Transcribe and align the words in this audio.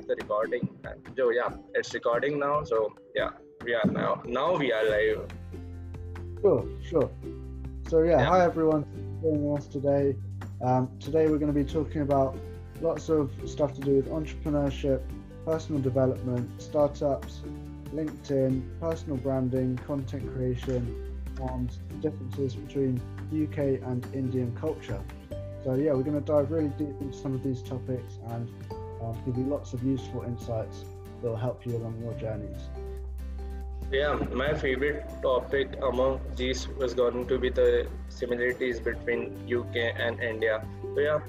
start 0.00 0.18
the 0.18 0.22
recording. 0.22 0.68
So 1.16 1.30
yeah, 1.30 1.56
it's 1.74 1.92
recording 1.94 2.38
now. 2.38 2.62
So 2.64 2.94
yeah, 3.14 3.30
we 3.64 3.74
are 3.74 3.84
now. 3.90 4.22
Now 4.24 4.56
we 4.56 4.72
are 4.72 4.84
live. 4.88 5.28
Sure, 6.40 6.68
sure. 6.88 7.10
So 7.88 8.02
yeah, 8.02 8.20
yeah. 8.20 8.24
hi 8.24 8.44
everyone 8.44 8.84
joining 9.22 9.56
us 9.56 9.66
today. 9.66 10.14
Um, 10.64 10.88
today 11.00 11.26
we're 11.28 11.38
going 11.38 11.52
to 11.52 11.64
be 11.64 11.64
talking 11.64 12.02
about 12.02 12.38
lots 12.80 13.08
of 13.08 13.32
stuff 13.46 13.74
to 13.74 13.80
do 13.80 13.96
with 13.96 14.08
entrepreneurship, 14.08 15.00
personal 15.44 15.80
development, 15.80 16.62
startups, 16.62 17.42
LinkedIn, 17.92 18.62
personal 18.80 19.16
branding, 19.16 19.76
content 19.78 20.32
creation, 20.34 20.82
and 21.50 21.72
differences 22.00 22.54
between 22.54 23.00
UK 23.32 23.82
and 23.88 24.06
Indian 24.14 24.54
culture. 24.54 25.02
So 25.64 25.74
yeah, 25.74 25.92
we're 25.92 26.02
going 26.04 26.22
to 26.22 26.32
dive 26.32 26.52
really 26.52 26.72
deep 26.78 26.94
into 27.00 27.16
some 27.16 27.34
of 27.34 27.42
these 27.42 27.62
topics 27.62 28.18
and 28.28 28.48
uh, 29.02 29.12
give 29.24 29.36
you 29.36 29.44
lots 29.44 29.72
of 29.72 29.82
useful 29.82 30.22
insights 30.22 30.84
that 31.22 31.28
will 31.28 31.36
help 31.36 31.66
you 31.66 31.76
along 31.76 32.00
your 32.02 32.14
journeys. 32.14 32.68
Yeah, 33.90 34.18
my 34.34 34.52
favorite 34.52 35.08
topic 35.22 35.78
among 35.82 36.20
these 36.36 36.68
was 36.68 36.92
going 36.92 37.26
to 37.26 37.38
be 37.38 37.48
the 37.48 37.86
similarities 38.10 38.80
between 38.80 39.32
UK 39.50 39.76
and 39.96 40.20
India. 40.20 40.62
So 40.94 41.00
yeah, 41.00 41.20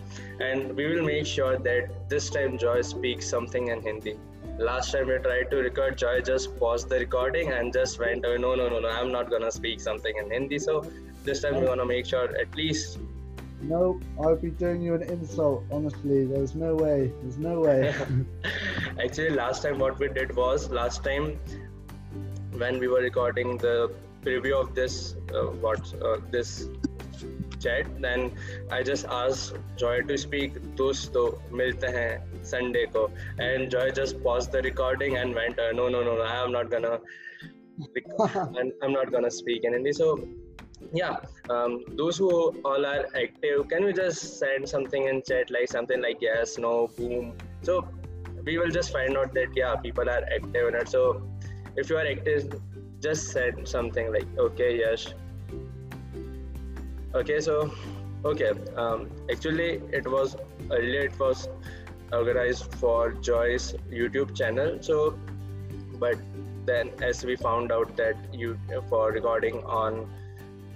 and 0.41 0.75
we 0.75 0.87
will 0.87 1.05
make 1.05 1.25
sure 1.25 1.57
that 1.57 2.09
this 2.09 2.29
time 2.29 2.57
Joy 2.57 2.81
speaks 2.81 3.29
something 3.29 3.69
in 3.69 3.81
Hindi. 3.81 4.19
Last 4.57 4.91
time 4.91 5.07
we 5.07 5.17
tried 5.19 5.51
to 5.51 5.57
record, 5.57 5.97
Joy 5.97 6.19
just 6.19 6.59
paused 6.59 6.89
the 6.89 6.99
recording 6.99 7.53
and 7.53 7.71
just 7.71 7.97
went, 7.97 8.25
oh, 8.25 8.35
no, 8.35 8.55
no, 8.55 8.67
no, 8.67 8.79
no, 8.81 8.89
I'm 8.89 9.09
not 9.09 9.29
gonna 9.29 9.51
speak 9.51 9.79
something 9.79 10.17
in 10.17 10.29
Hindi. 10.29 10.59
So 10.59 10.83
this 11.23 11.41
time 11.41 11.61
we 11.61 11.65
wanna 11.65 11.85
make 11.85 12.05
sure 12.05 12.25
at 12.37 12.53
least 12.55 12.99
Nope, 13.61 14.03
I'd 14.25 14.41
be 14.41 14.51
doing 14.51 14.81
you 14.81 14.95
an 14.95 15.03
insult, 15.03 15.63
honestly. 15.71 16.25
There's 16.25 16.55
no 16.55 16.75
way. 16.75 17.11
There's 17.21 17.37
no 17.37 17.59
way. 17.59 17.93
Actually, 19.03 19.31
last 19.31 19.63
time 19.63 19.79
what 19.79 19.99
we 19.99 20.07
did 20.07 20.35
was 20.35 20.69
last 20.69 21.03
time 21.03 21.39
when 22.53 22.79
we 22.79 22.87
were 22.87 23.01
recording 23.01 23.57
the 23.57 23.93
preview 24.23 24.59
of 24.59 24.75
this 24.75 25.15
uh, 25.33 25.47
what 25.65 25.93
uh, 26.01 26.17
this 26.31 26.69
chat, 27.59 27.85
then 28.01 28.31
I 28.71 28.81
just 28.83 29.05
asked 29.05 29.55
Joy 29.77 30.01
to 30.03 30.17
speak. 30.17 30.59
Dosto 30.75 31.39
milte 31.51 31.89
hain 31.97 32.21
Sunday 32.43 32.85
ko, 32.87 33.11
and 33.37 33.69
Joy 33.69 33.91
just 33.91 34.23
paused 34.23 34.51
the 34.51 34.61
recording 34.61 35.17
and 35.17 35.35
went, 35.35 35.59
uh, 35.59 35.71
no, 35.73 35.89
no, 35.89 36.03
no, 36.03 36.21
I 36.21 36.43
am 36.43 36.51
not 36.51 36.69
gonna. 36.71 36.99
and 38.59 38.73
I'm 38.83 38.93
not 38.93 39.11
gonna 39.11 39.31
speak 39.31 39.63
in 39.63 39.73
Hindi. 39.73 39.93
So 39.93 40.27
yeah 40.93 41.17
um, 41.49 41.83
those 41.97 42.17
who 42.17 42.29
all 42.63 42.85
are 42.85 43.05
active 43.15 43.67
can 43.69 43.83
we 43.85 43.93
just 43.93 44.39
send 44.39 44.67
something 44.67 45.07
in 45.07 45.21
chat 45.21 45.51
like 45.51 45.67
something 45.67 46.01
like 46.01 46.17
yes 46.21 46.57
no 46.57 46.87
boom? 46.97 47.33
So 47.61 47.87
we 48.45 48.57
will 48.57 48.69
just 48.69 48.91
find 48.91 49.17
out 49.17 49.33
that 49.33 49.55
yeah 49.55 49.75
people 49.75 50.09
are 50.09 50.23
active 50.35 50.67
in 50.67 50.75
it 50.75 50.89
so 50.89 51.21
if 51.75 51.89
you 51.89 51.97
are 51.97 52.07
active 52.07 52.61
just 52.99 53.31
send 53.31 53.67
something 53.67 54.11
like 54.11 54.27
okay 54.37 54.77
yes. 54.77 55.13
Okay 57.15 57.39
so 57.39 57.71
okay 58.25 58.51
um, 58.75 59.09
actually 59.31 59.81
it 59.91 60.09
was 60.09 60.35
earlier 60.71 61.01
it 61.01 61.19
was 61.19 61.47
organized 62.11 62.73
for 62.75 63.11
joy's 63.13 63.73
youtube 63.89 64.35
channel 64.35 64.77
so 64.81 65.17
but 65.99 66.17
then 66.65 66.91
as 67.01 67.23
we 67.23 67.35
found 67.35 67.71
out 67.71 67.95
that 67.95 68.15
you 68.33 68.57
for 68.89 69.11
recording 69.11 69.63
on 69.63 70.09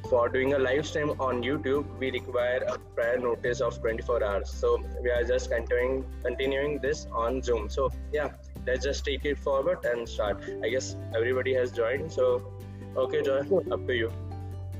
for 0.10 0.30
doing 0.30 0.54
a 0.54 0.60
live 0.60 0.86
stream 0.86 1.12
on 1.20 1.42
YouTube, 1.42 1.86
we 2.00 2.12
require 2.12 2.64
a 2.68 2.78
prior 2.96 3.18
notice 3.18 3.62
of 3.62 3.80
24 3.80 4.24
hours. 4.24 4.50
So 4.50 4.84
we 5.02 5.10
are 5.10 5.24
just 5.24 5.50
continuing 5.50 6.06
continuing 6.22 6.80
this 6.80 7.08
on 7.12 7.42
Zoom. 7.42 7.70
So 7.70 7.90
yeah, 8.12 8.30
let's 8.68 8.84
just 8.84 9.06
take 9.06 9.26
it 9.26 9.38
forward 9.38 9.86
and 9.86 10.08
start. 10.08 10.44
I 10.64 10.70
guess 10.70 10.96
everybody 11.16 11.54
has 11.54 11.72
joined. 11.72 12.12
So 12.12 12.54
okay, 12.96 13.22
Joy, 13.22 13.44
sure. 13.48 13.64
up 13.72 13.88
to 13.88 13.96
you. 13.96 14.12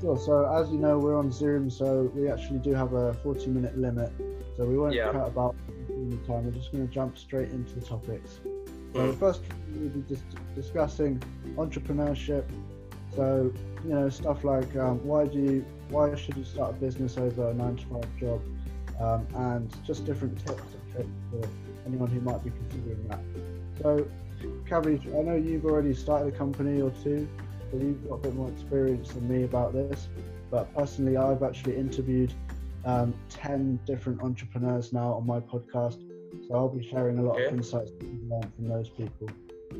Sure. 0.00 0.18
So 0.18 0.44
as 0.54 0.70
you 0.70 0.78
know, 0.78 0.98
we're 0.98 1.16
on 1.16 1.32
Zoom, 1.32 1.70
so 1.70 2.10
we 2.14 2.28
actually 2.28 2.58
do 2.58 2.72
have 2.74 2.92
a 2.92 3.14
40 3.14 3.46
minute 3.48 3.78
limit. 3.78 4.12
So 4.56 4.64
we 4.64 4.78
won't 4.78 4.94
yeah. 4.94 5.10
cut 5.12 5.26
about 5.26 5.56
the 5.88 6.16
time. 6.26 6.44
We're 6.44 6.50
just 6.52 6.72
going 6.72 6.86
to 6.86 6.92
jump 6.92 7.16
straight 7.18 7.50
into 7.50 7.74
the 7.74 7.84
topics. 7.84 8.40
So 8.94 9.00
mm. 9.00 9.18
first, 9.18 9.42
we'll 9.72 9.88
be 9.88 10.00
dis- 10.02 10.22
discussing 10.54 11.20
entrepreneurship, 11.56 12.44
so 13.14 13.52
you 13.84 13.90
know 13.90 14.08
stuff 14.08 14.44
like 14.44 14.74
um, 14.76 15.04
why 15.06 15.26
do 15.26 15.38
you 15.38 15.64
why 15.90 16.14
should 16.14 16.36
you 16.36 16.44
start 16.44 16.72
a 16.72 16.74
business 16.74 17.18
over 17.18 17.50
a 17.50 17.54
nine 17.54 17.76
to 17.76 17.86
five 17.86 18.16
job, 18.18 18.40
um, 19.00 19.26
and 19.34 19.74
just 19.84 20.04
different 20.04 20.38
tips 20.38 20.62
and 20.62 20.92
tricks 20.92 21.08
for 21.30 21.48
anyone 21.86 22.08
who 22.08 22.20
might 22.20 22.42
be 22.42 22.50
considering 22.50 23.06
that. 23.08 23.20
So, 23.82 24.06
Kavi, 24.68 25.00
I 25.18 25.22
know 25.22 25.36
you've 25.36 25.64
already 25.64 25.94
started 25.94 26.34
a 26.34 26.36
company 26.36 26.80
or 26.80 26.90
two, 27.02 27.28
so 27.70 27.78
you've 27.78 28.08
got 28.08 28.16
a 28.16 28.18
bit 28.18 28.34
more 28.34 28.48
experience 28.50 29.12
than 29.12 29.28
me 29.28 29.44
about 29.44 29.72
this. 29.72 30.08
But 30.50 30.72
personally, 30.74 31.16
I've 31.16 31.42
actually 31.42 31.76
interviewed 31.76 32.32
um, 32.84 33.14
10 33.30 33.80
different 33.86 34.22
entrepreneurs 34.22 34.92
now 34.92 35.14
on 35.14 35.26
my 35.26 35.40
podcast. 35.40 36.00
So 36.48 36.54
I'll 36.54 36.68
be 36.68 36.86
sharing 36.88 37.18
a 37.18 37.22
lot 37.22 37.36
okay. 37.36 37.46
of 37.46 37.54
insights 37.54 37.90
from 37.98 38.68
those 38.68 38.88
people. 38.88 39.28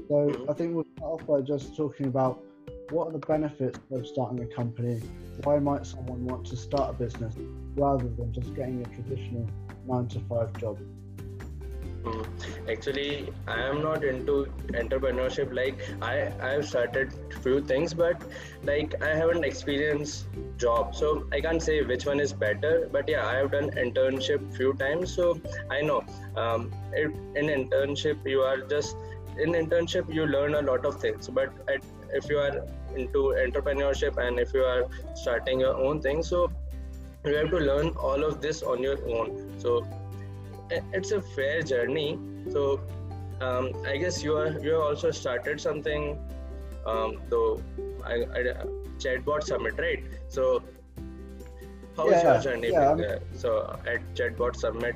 So 0.09 0.15
mm-hmm. 0.15 0.51
I 0.51 0.55
think 0.55 0.75
we'll 0.75 0.87
start 0.97 1.21
off 1.21 1.27
by 1.27 1.41
just 1.41 1.77
talking 1.77 2.06
about 2.06 2.43
what 2.91 3.09
are 3.09 3.12
the 3.12 3.27
benefits 3.27 3.78
of 3.91 4.06
starting 4.06 4.41
a 4.41 4.47
company? 4.47 5.00
Why 5.43 5.59
might 5.59 5.87
someone 5.87 6.25
want 6.25 6.47
to 6.47 6.56
start 6.56 6.91
a 6.91 6.93
business 6.93 7.34
rather 7.77 8.09
than 8.09 8.33
just 8.33 8.55
getting 8.55 8.81
a 8.81 8.89
traditional 8.95 9.49
nine 9.87 10.09
to 10.09 10.21
five 10.21 10.53
job? 10.59 10.78
Hmm. 12.05 12.21
Actually, 12.69 13.33
I 13.49 13.62
am 13.62 13.83
not 13.83 14.05
into 14.05 14.47
entrepreneurship. 14.72 15.55
Like 15.55 15.81
I, 16.03 16.31
I've 16.39 16.69
started 16.69 17.15
few 17.43 17.62
things, 17.62 17.95
but 17.95 18.21
like 18.62 19.03
I 19.03 19.15
haven't 19.15 19.43
experienced 19.43 20.27
job, 20.59 20.95
so 20.95 21.27
I 21.33 21.41
can't 21.41 21.62
say 21.62 21.83
which 21.83 22.05
one 22.05 22.21
is 22.21 22.34
better. 22.34 22.91
But 22.93 23.09
yeah, 23.09 23.27
I 23.27 23.37
have 23.37 23.53
done 23.53 23.71
internship 23.71 24.55
few 24.55 24.75
times, 24.75 25.15
so 25.15 25.41
I 25.71 25.81
know. 25.81 26.05
Um, 26.37 26.71
it, 26.93 27.11
in 27.37 27.47
internship, 27.47 28.28
you 28.28 28.41
are 28.41 28.59
just 28.59 28.97
in 29.39 29.53
internship 29.53 30.12
you 30.15 30.27
learn 30.27 30.55
a 30.55 30.62
lot 30.62 30.84
of 30.84 31.01
things, 31.01 31.28
but 31.28 31.53
at 31.69 31.83
if 32.14 32.28
you 32.28 32.38
are 32.38 32.64
into 32.97 33.34
entrepreneurship 33.44 34.16
and 34.16 34.38
if 34.38 34.54
you 34.54 34.62
are 34.62 34.86
starting 35.14 35.60
your 35.60 35.76
own 35.76 36.00
thing. 36.00 36.22
So 36.22 36.50
you 37.25 37.34
have 37.36 37.50
to 37.50 37.58
learn 37.58 37.88
all 37.97 38.25
of 38.25 38.41
this 38.41 38.62
on 38.62 38.82
your 38.82 38.98
own. 39.08 39.54
So 39.58 39.86
it's 40.70 41.12
a 41.12 41.20
fair 41.20 41.62
journey. 41.62 42.19
So 42.50 42.80
um, 43.41 43.72
i 43.86 43.97
guess 43.97 44.22
you 44.22 44.36
are 44.36 44.58
you 44.60 44.76
also 44.80 45.10
started 45.10 45.60
something 45.60 46.19
um, 46.86 47.20
though 47.28 47.62
I, 48.04 48.14
I, 48.14 48.41
chatbot 48.98 49.42
summit 49.44 49.74
right? 49.78 50.04
So 50.28 50.62
how 51.97 52.08
yeah, 52.08 52.16
is 52.16 52.22
your 52.44 52.54
journey 52.54 52.70
yeah, 52.70 53.19
so 53.34 53.78
at 53.86 54.03
chatbot 54.14 54.56
summit 54.56 54.94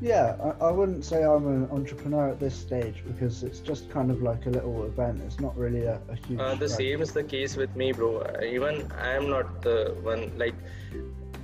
yeah, 0.00 0.36
I, 0.42 0.66
I, 0.66 0.70
wouldn't 0.70 1.04
say 1.04 1.22
I'm 1.24 1.46
an 1.46 1.68
entrepreneur 1.70 2.28
at 2.28 2.38
this 2.38 2.54
stage 2.54 3.02
because 3.06 3.42
it's 3.42 3.60
just 3.60 3.90
kind 3.90 4.10
of 4.10 4.22
like 4.22 4.46
a 4.46 4.50
little 4.50 4.84
event. 4.84 5.22
It's 5.24 5.40
not 5.40 5.56
really 5.56 5.84
a, 5.84 6.00
a 6.08 6.16
huge. 6.26 6.38
Uh, 6.38 6.54
the 6.54 6.68
same 6.68 7.00
is 7.00 7.12
the 7.12 7.24
case 7.24 7.56
with 7.56 7.74
me, 7.76 7.92
bro. 7.92 8.24
Even 8.42 8.90
I 8.92 9.12
am 9.12 9.30
not 9.30 9.62
the 9.62 9.96
one 10.02 10.36
like. 10.38 10.54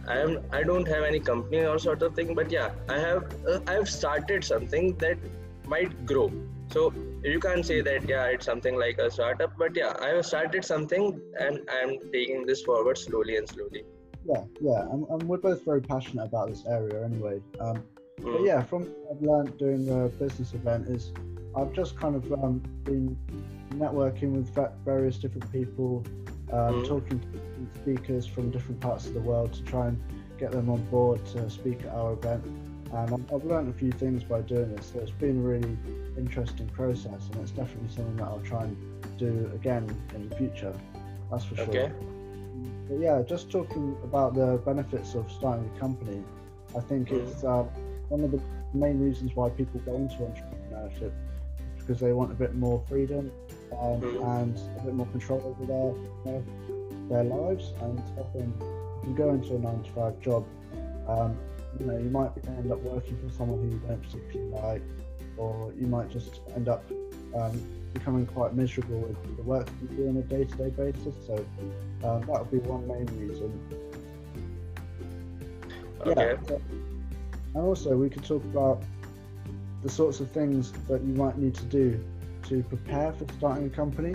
I 0.06 0.18
am. 0.18 0.40
I 0.52 0.62
don't 0.62 0.86
have 0.86 1.04
any 1.04 1.20
company 1.20 1.64
or 1.64 1.78
sort 1.78 2.02
of 2.02 2.14
thing, 2.14 2.34
but 2.34 2.50
yeah, 2.50 2.70
I 2.88 2.98
have. 2.98 3.24
Uh, 3.46 3.60
I 3.66 3.72
have 3.72 3.88
started 3.88 4.44
something 4.44 4.96
that 4.96 5.16
might 5.66 6.04
grow. 6.04 6.30
So 6.72 6.92
you 7.22 7.38
can't 7.38 7.64
say 7.64 7.80
that 7.82 8.08
yeah, 8.08 8.24
it's 8.26 8.46
something 8.46 8.76
like 8.76 8.98
a 8.98 9.10
startup, 9.10 9.56
but 9.58 9.76
yeah, 9.76 9.94
I 10.00 10.08
have 10.08 10.26
started 10.26 10.64
something 10.64 11.20
and 11.38 11.60
I'm 11.70 11.98
taking 12.12 12.46
this 12.46 12.62
forward 12.62 12.98
slowly 12.98 13.36
and 13.36 13.48
slowly. 13.48 13.84
Yeah, 14.24 14.44
yeah, 14.60 14.80
and, 14.90 15.06
and 15.08 15.22
we're 15.24 15.38
both 15.38 15.64
very 15.64 15.82
passionate 15.82 16.25
about 16.25 16.49
this 16.49 16.64
area 16.66 17.04
anyway. 17.04 17.40
Um, 17.60 17.82
but 18.22 18.40
mm. 18.40 18.46
yeah, 18.46 18.62
from 18.62 18.82
what 18.82 19.16
I've 19.16 19.22
learned 19.22 19.58
doing 19.58 19.86
the 19.86 20.08
business 20.19 20.54
event 20.54 20.88
is 20.88 21.12
I've 21.56 21.72
just 21.72 21.98
kind 21.98 22.16
of 22.16 22.32
um, 22.32 22.62
been 22.84 23.16
networking 23.70 24.32
with 24.32 24.54
various 24.84 25.19
different 25.19 25.50
people, 25.52 26.04
um, 26.52 26.82
mm. 26.82 26.88
talking 26.88 27.20
to 27.20 27.80
speakers 27.80 28.26
from 28.26 28.50
different 28.50 28.80
parts 28.80 29.06
of 29.06 29.14
the 29.14 29.20
world 29.20 29.52
to 29.54 29.62
try 29.64 29.88
and 29.88 30.00
get 30.38 30.52
them 30.52 30.70
on 30.70 30.82
board 30.86 31.24
to 31.26 31.50
speak 31.50 31.80
at 31.82 31.90
our 31.90 32.12
event. 32.12 32.44
And 32.92 33.26
I've 33.32 33.44
learned 33.44 33.70
a 33.70 33.72
few 33.72 33.90
things 33.90 34.22
by 34.22 34.40
doing 34.42 34.75
this, 34.75 34.92
so 34.92 35.00
it's 35.00 35.10
been 35.10 35.38
a 35.38 35.42
really 35.42 35.76
interesting 36.16 36.68
process, 36.68 37.28
and 37.32 37.40
it's 37.40 37.50
definitely 37.50 37.88
something 37.88 38.16
that 38.16 38.25
I'll 38.25 38.40
try 38.40 38.64
and 38.64 38.76
do 39.18 39.50
again 39.54 39.88
in 40.14 40.28
the 40.28 40.36
future. 40.36 40.75
That's 41.30 41.44
for 41.44 41.60
okay. 41.62 41.72
sure. 41.72 41.92
But 42.88 42.98
yeah, 42.98 43.22
just 43.26 43.50
talking 43.50 43.96
about 44.04 44.34
the 44.34 44.60
benefits 44.64 45.14
of 45.14 45.30
starting 45.32 45.70
a 45.75 45.78
company, 45.78 46.22
I 46.76 46.80
think 46.80 47.08
mm. 47.08 47.26
it's 47.26 47.44
uh, 47.44 47.64
one 48.12 48.23
of 48.23 48.31
the 48.31 48.41
main 48.75 49.00
reasons 49.00 49.35
why 49.35 49.49
people 49.49 49.81
go 49.81 49.97
into 49.97 50.17
entrepreneurship 50.17 51.12
is 51.76 51.79
because 51.79 51.99
they 51.99 52.12
want 52.12 52.31
a 52.31 52.35
bit 52.35 52.55
more 52.55 52.85
freedom 52.87 53.32
um, 53.73 54.03
mm. 54.03 54.41
and 54.41 54.55
a 54.79 54.85
bit 54.85 54.94
more 54.94 55.06
control 55.06 55.41
over 55.41 55.64
their 55.64 55.94
you 56.26 56.44
know, 56.44 57.09
their 57.09 57.25
lives. 57.25 57.73
And 57.81 57.99
often, 58.19 58.53
if 59.03 59.09
you 59.09 59.14
go 59.14 59.31
into 59.31 59.56
a 59.56 59.59
nine 59.59 59.82
to 59.82 59.91
five 59.93 60.20
job, 60.20 60.47
um, 61.09 61.38
you 61.81 61.87
know 61.87 61.97
you 61.97 62.11
might 62.11 62.31
end 62.47 62.70
up 62.70 62.81
working 62.81 63.17
for 63.17 63.35
someone 63.35 63.59
who 63.62 63.76
you 63.76 63.82
don't 63.88 64.03
particularly 64.03 64.53
like, 64.62 64.82
or 65.38 65.73
you 65.81 65.87
might 65.87 66.11
just 66.11 66.41
end 66.55 66.69
up 66.69 66.85
um, 67.35 67.62
becoming 67.94 68.26
quite 68.26 68.55
miserable 68.55 69.00
with 69.00 69.37
the 69.38 69.43
work 69.43 69.69
you 69.81 69.88
do 69.97 70.09
on 70.09 70.19
a 70.19 70.23
day-to-day 70.23 70.69
basis. 70.70 71.14
So 71.26 71.35
um, 72.05 72.20
that 72.26 72.41
would 72.41 72.50
be 72.50 72.59
one 72.59 72.87
main 72.87 73.06
reason. 73.19 73.59
Okay. 76.05 76.37
Yeah. 76.50 76.59
And 77.54 77.64
also, 77.64 77.96
we 77.96 78.08
could 78.08 78.25
talk 78.25 78.44
about 78.44 78.82
the 79.82 79.88
sorts 79.88 80.20
of 80.20 80.31
things 80.31 80.72
that 80.88 81.02
you 81.02 81.14
might 81.14 81.37
need 81.38 81.54
to 81.54 81.64
do 81.64 82.04
to 82.49 82.62
prepare 82.64 83.12
for 83.12 83.26
starting 83.38 83.66
a 83.66 83.70
company. 83.70 84.14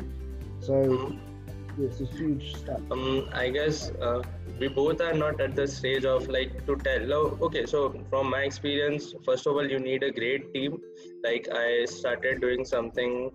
So 0.60 1.16
it's 1.80 2.02
a 2.02 2.06
huge 2.06 2.56
step. 2.56 2.82
Um, 2.92 3.30
I 3.34 3.50
guess 3.50 3.92
uh, 4.02 4.22
we 4.60 4.68
both 4.68 5.02
are 5.02 5.14
not 5.14 5.40
at 5.40 5.56
the 5.56 5.68
stage 5.68 6.06
of 6.06 6.28
like 6.28 6.66
to 6.66 6.76
tell. 6.78 7.14
Okay, 7.48 7.66
so 7.66 7.94
from 8.10 8.30
my 8.30 8.42
experience, 8.42 9.14
first 9.26 9.46
of 9.46 9.54
all, 9.54 9.70
you 9.70 9.80
need 9.80 10.04
a 10.04 10.12
great 10.12 10.54
team. 10.54 10.80
Like 11.24 11.48
I 11.52 11.86
started 11.86 12.42
doing 12.42 12.66
something 12.66 13.32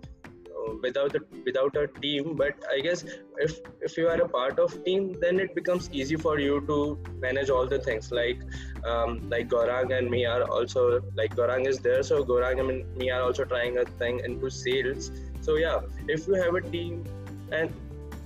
without 0.81 1.15
a 1.15 1.21
without 1.45 1.75
a 1.75 1.87
team 2.01 2.35
but 2.35 2.53
i 2.75 2.79
guess 2.79 3.05
if 3.37 3.59
if 3.81 3.97
you 3.97 4.07
are 4.07 4.21
a 4.21 4.27
part 4.27 4.59
of 4.59 4.73
team 4.85 5.15
then 5.21 5.39
it 5.39 5.55
becomes 5.55 5.89
easy 5.91 6.15
for 6.15 6.39
you 6.39 6.59
to 6.67 6.97
manage 7.19 7.49
all 7.49 7.67
the 7.67 7.79
things. 7.79 8.11
Like 8.11 8.41
um, 8.85 9.29
like 9.29 9.49
Gaurang 9.49 9.97
and 9.97 10.09
me 10.09 10.25
are 10.25 10.43
also 10.43 11.01
like 11.15 11.35
Gaurang 11.35 11.67
is 11.67 11.79
there 11.79 12.03
so 12.03 12.23
Gaurang 12.23 12.59
and 12.59 12.97
me 12.97 13.09
are 13.09 13.21
also 13.21 13.45
trying 13.45 13.77
a 13.77 13.85
thing 13.85 14.21
into 14.23 14.49
sales. 14.49 15.11
So 15.41 15.55
yeah 15.55 15.81
if 16.07 16.27
you 16.27 16.35
have 16.35 16.55
a 16.55 16.61
team 16.61 17.03
and 17.51 17.73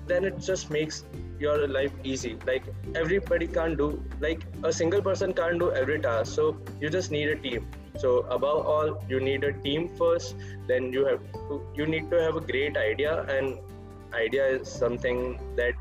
then 0.07 0.23
it 0.23 0.39
just 0.39 0.69
makes 0.69 1.03
your 1.39 1.67
life 1.67 1.91
easy. 2.03 2.37
Like 2.45 2.63
everybody 2.95 3.47
can't 3.47 3.77
do 3.77 4.03
like 4.19 4.41
a 4.63 4.71
single 4.71 5.01
person 5.01 5.33
can't 5.33 5.59
do 5.59 5.71
every 5.71 5.99
task. 5.99 6.33
So 6.33 6.57
you 6.81 6.89
just 6.89 7.11
need 7.11 7.29
a 7.29 7.35
team 7.35 7.67
so 7.97 8.19
above 8.37 8.65
all 8.65 9.03
you 9.09 9.19
need 9.19 9.43
a 9.43 9.53
team 9.53 9.87
first 9.97 10.35
then 10.67 10.91
you 10.93 11.05
have 11.05 11.21
to, 11.33 11.61
you 11.75 11.85
need 11.85 12.09
to 12.11 12.21
have 12.21 12.35
a 12.35 12.41
great 12.41 12.77
idea 12.77 13.23
and 13.23 13.57
idea 14.13 14.45
is 14.47 14.67
something 14.67 15.39
that 15.55 15.73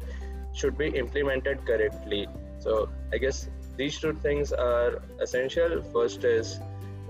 should 0.52 0.76
be 0.78 0.88
implemented 0.88 1.64
correctly. 1.66 2.26
So 2.58 2.88
i 3.12 3.18
guess 3.18 3.48
these 3.76 3.98
two 3.98 4.14
things 4.14 4.52
are 4.52 5.02
essential. 5.20 5.82
First 5.92 6.24
is 6.24 6.58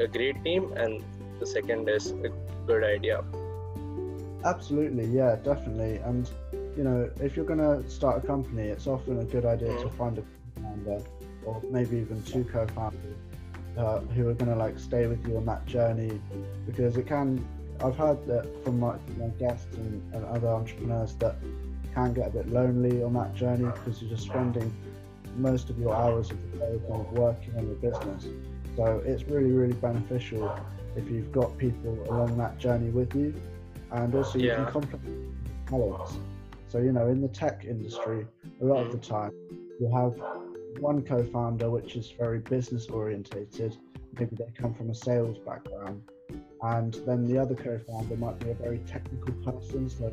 a 0.00 0.06
great 0.08 0.42
team 0.44 0.72
and 0.72 1.02
the 1.40 1.46
second 1.46 1.88
is 1.88 2.10
a 2.10 2.30
good 2.66 2.82
idea. 2.84 3.22
Absolutely 4.44 5.06
yeah 5.06 5.36
definitely. 5.36 5.96
And 5.98 6.28
you 6.76 6.84
know 6.84 7.10
if 7.20 7.36
you're 7.36 7.46
going 7.46 7.64
to 7.66 7.88
start 7.88 8.22
a 8.22 8.26
company 8.26 8.68
it's 8.68 8.86
often 8.86 9.20
a 9.20 9.24
good 9.24 9.46
idea 9.46 9.70
mm. 9.70 9.82
to 9.82 9.88
find 9.90 10.18
a 10.18 10.24
founder 10.60 11.00
or 11.44 11.62
maybe 11.70 11.96
even 11.98 12.22
two 12.24 12.44
co-founders 12.44 13.16
uh, 13.76 14.00
who 14.00 14.28
are 14.28 14.34
going 14.34 14.50
to 14.50 14.56
like 14.56 14.78
stay 14.78 15.06
with 15.06 15.26
you 15.26 15.36
on 15.36 15.44
that 15.46 15.64
journey 15.66 16.20
because 16.66 16.96
it 16.96 17.06
can 17.06 17.44
i've 17.84 17.96
heard 17.96 18.26
that 18.26 18.46
from 18.64 18.80
my, 18.80 18.96
my 19.18 19.26
guests 19.38 19.74
and, 19.76 20.14
and, 20.14 20.24
other 20.24 20.48
entrepreneurs 20.48 21.14
that 21.16 21.36
can 21.94 22.12
get 22.12 22.28
a 22.28 22.30
bit 22.30 22.48
lonely 22.48 23.02
on 23.02 23.12
that 23.14 23.34
journey 23.34 23.64
because 23.64 24.00
you're 24.00 24.10
just 24.10 24.24
spending 24.24 24.72
most 25.36 25.70
of 25.70 25.78
your 25.78 25.94
hours 25.94 26.30
of 26.30 26.52
the 26.52 26.58
day 26.58 26.80
kind 26.88 27.00
of 27.00 27.12
working 27.12 27.56
on 27.56 27.66
your 27.66 27.76
business. 27.76 28.26
So 28.76 29.02
it's 29.04 29.24
really 29.24 29.52
really 29.52 29.74
beneficial 29.74 30.54
if 30.96 31.08
you've 31.10 31.32
got 31.32 31.56
people 31.58 31.98
along 32.08 32.36
that 32.38 32.58
journey 32.58 32.90
with 32.90 33.14
you 33.14 33.34
and 33.92 34.14
also 34.14 34.38
you 34.38 34.48
yeah. 34.48 34.56
can 34.56 34.66
complement 34.66 35.34
talents. 35.66 36.18
So 36.68 36.78
you 36.78 36.92
know 36.92 37.08
in 37.08 37.20
the 37.20 37.28
tech 37.28 37.64
industry 37.64 38.26
a 38.60 38.64
lot 38.64 38.86
of 38.86 38.92
the 38.92 38.98
time 38.98 39.32
you 39.80 39.90
have 39.94 40.14
one 40.80 41.02
co-founder 41.02 41.70
which 41.70 41.96
is 41.96 42.10
very 42.10 42.38
business 42.38 42.86
orientated. 42.88 43.76
Maybe 44.18 44.36
they 44.36 44.46
come 44.56 44.74
from 44.74 44.90
a 44.90 44.94
sales 44.94 45.38
background. 45.38 46.02
And 46.62 46.94
then 47.06 47.26
the 47.26 47.38
other 47.38 47.54
co-founder 47.54 48.16
might 48.16 48.38
be 48.40 48.50
a 48.50 48.54
very 48.54 48.78
technical 48.86 49.34
person 49.44 49.88
so 49.88 50.10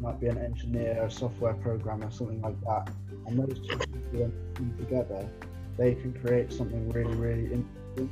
might 0.00 0.20
be 0.20 0.28
an 0.28 0.38
engineer 0.38 1.02
a 1.02 1.10
software 1.10 1.54
programmer 1.54 2.10
something 2.10 2.40
like 2.40 2.60
that. 2.62 2.90
And 3.26 3.38
those 3.38 3.58
two 3.66 3.78
people 3.78 4.32
together. 4.78 5.28
They 5.76 5.94
can 5.94 6.12
create 6.12 6.52
something 6.52 6.90
really 6.90 7.14
really 7.14 7.52
interesting. 7.52 8.10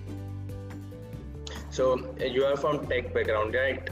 So 1.71 2.15
you 2.19 2.45
are 2.45 2.57
from 2.57 2.87
tech 2.87 3.15
background 3.15 3.55
right? 3.55 3.89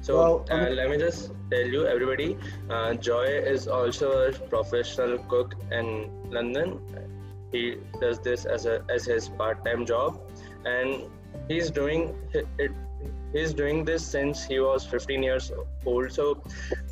So 0.00 0.16
well, 0.16 0.46
uh, 0.50 0.70
let 0.70 0.90
me 0.90 0.98
just 0.98 1.32
tell 1.50 1.66
you, 1.66 1.86
everybody, 1.86 2.36
uh, 2.70 2.94
Joy 2.94 3.26
is 3.54 3.68
also 3.68 4.10
a 4.28 4.32
professional 4.32 5.18
cook 5.18 5.54
in 5.70 6.10
London. 6.30 6.80
He 7.52 7.76
does 8.00 8.18
this 8.18 8.44
as 8.44 8.66
a 8.66 8.84
as 8.90 9.04
his 9.04 9.28
part-time 9.28 9.86
job, 9.86 10.20
and 10.64 11.04
he's 11.48 11.70
doing 11.70 12.14
it. 12.34 12.72
He's 13.32 13.52
doing 13.52 13.84
this 13.84 14.04
since 14.04 14.44
he 14.44 14.58
was 14.58 14.86
15 14.86 15.22
years 15.22 15.52
old. 15.84 16.12
So, 16.12 16.42